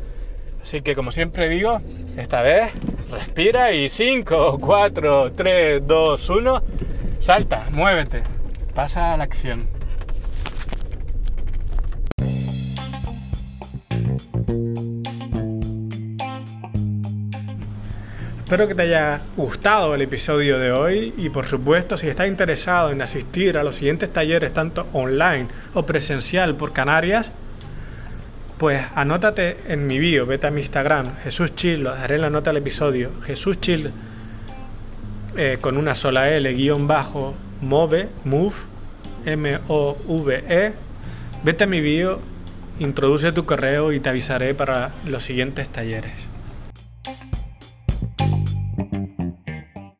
Así 0.69 0.81
que 0.81 0.95
como 0.95 1.11
siempre 1.11 1.49
digo, 1.49 1.81
esta 2.15 2.43
vez 2.43 2.71
respira 3.09 3.71
y 3.71 3.89
5, 3.89 4.59
4, 4.61 5.31
3, 5.31 5.87
2, 5.87 6.29
1, 6.29 6.63
salta, 7.19 7.65
muévete, 7.71 8.21
pasa 8.75 9.11
a 9.11 9.17
la 9.17 9.23
acción. 9.23 9.65
Espero 18.37 18.67
que 18.67 18.75
te 18.75 18.83
haya 18.83 19.21
gustado 19.35 19.95
el 19.95 20.03
episodio 20.03 20.59
de 20.59 20.71
hoy 20.71 21.15
y 21.17 21.31
por 21.31 21.47
supuesto 21.47 21.97
si 21.97 22.07
estás 22.09 22.27
interesado 22.27 22.91
en 22.91 23.01
asistir 23.01 23.57
a 23.57 23.63
los 23.63 23.77
siguientes 23.77 24.13
talleres 24.13 24.53
tanto 24.53 24.85
online 24.93 25.47
o 25.73 25.87
presencial 25.87 26.53
por 26.53 26.73
Canarias, 26.73 27.31
pues 28.59 28.81
anótate 28.93 29.57
en 29.69 29.87
mi 29.87 29.99
bio, 29.99 30.25
vete 30.25 30.47
a 30.47 30.51
mi 30.51 30.59
Instagram, 30.59 31.15
Jesús 31.23 31.55
Chill, 31.55 31.81
lo 31.81 31.93
dejaré 31.93 32.15
en 32.15 32.21
la 32.21 32.29
nota 32.29 32.49
del 32.49 32.57
episodio, 32.57 33.09
Jesús 33.23 33.59
Chill 33.61 33.89
eh, 35.37 35.57
con 35.61 35.77
una 35.77 35.95
sola 35.95 36.29
L, 36.29 36.53
guion 36.53 36.85
bajo, 36.85 37.33
move, 37.61 38.09
move, 38.25 38.55
M-O-V-E, 39.25 40.73
vete 41.41 41.63
a 41.63 41.67
mi 41.67 41.79
bio, 41.79 42.19
introduce 42.79 43.31
tu 43.31 43.45
correo 43.45 43.93
y 43.93 44.01
te 44.01 44.09
avisaré 44.09 44.53
para 44.53 44.91
los 45.05 45.23
siguientes 45.23 45.69
talleres. 45.69 46.11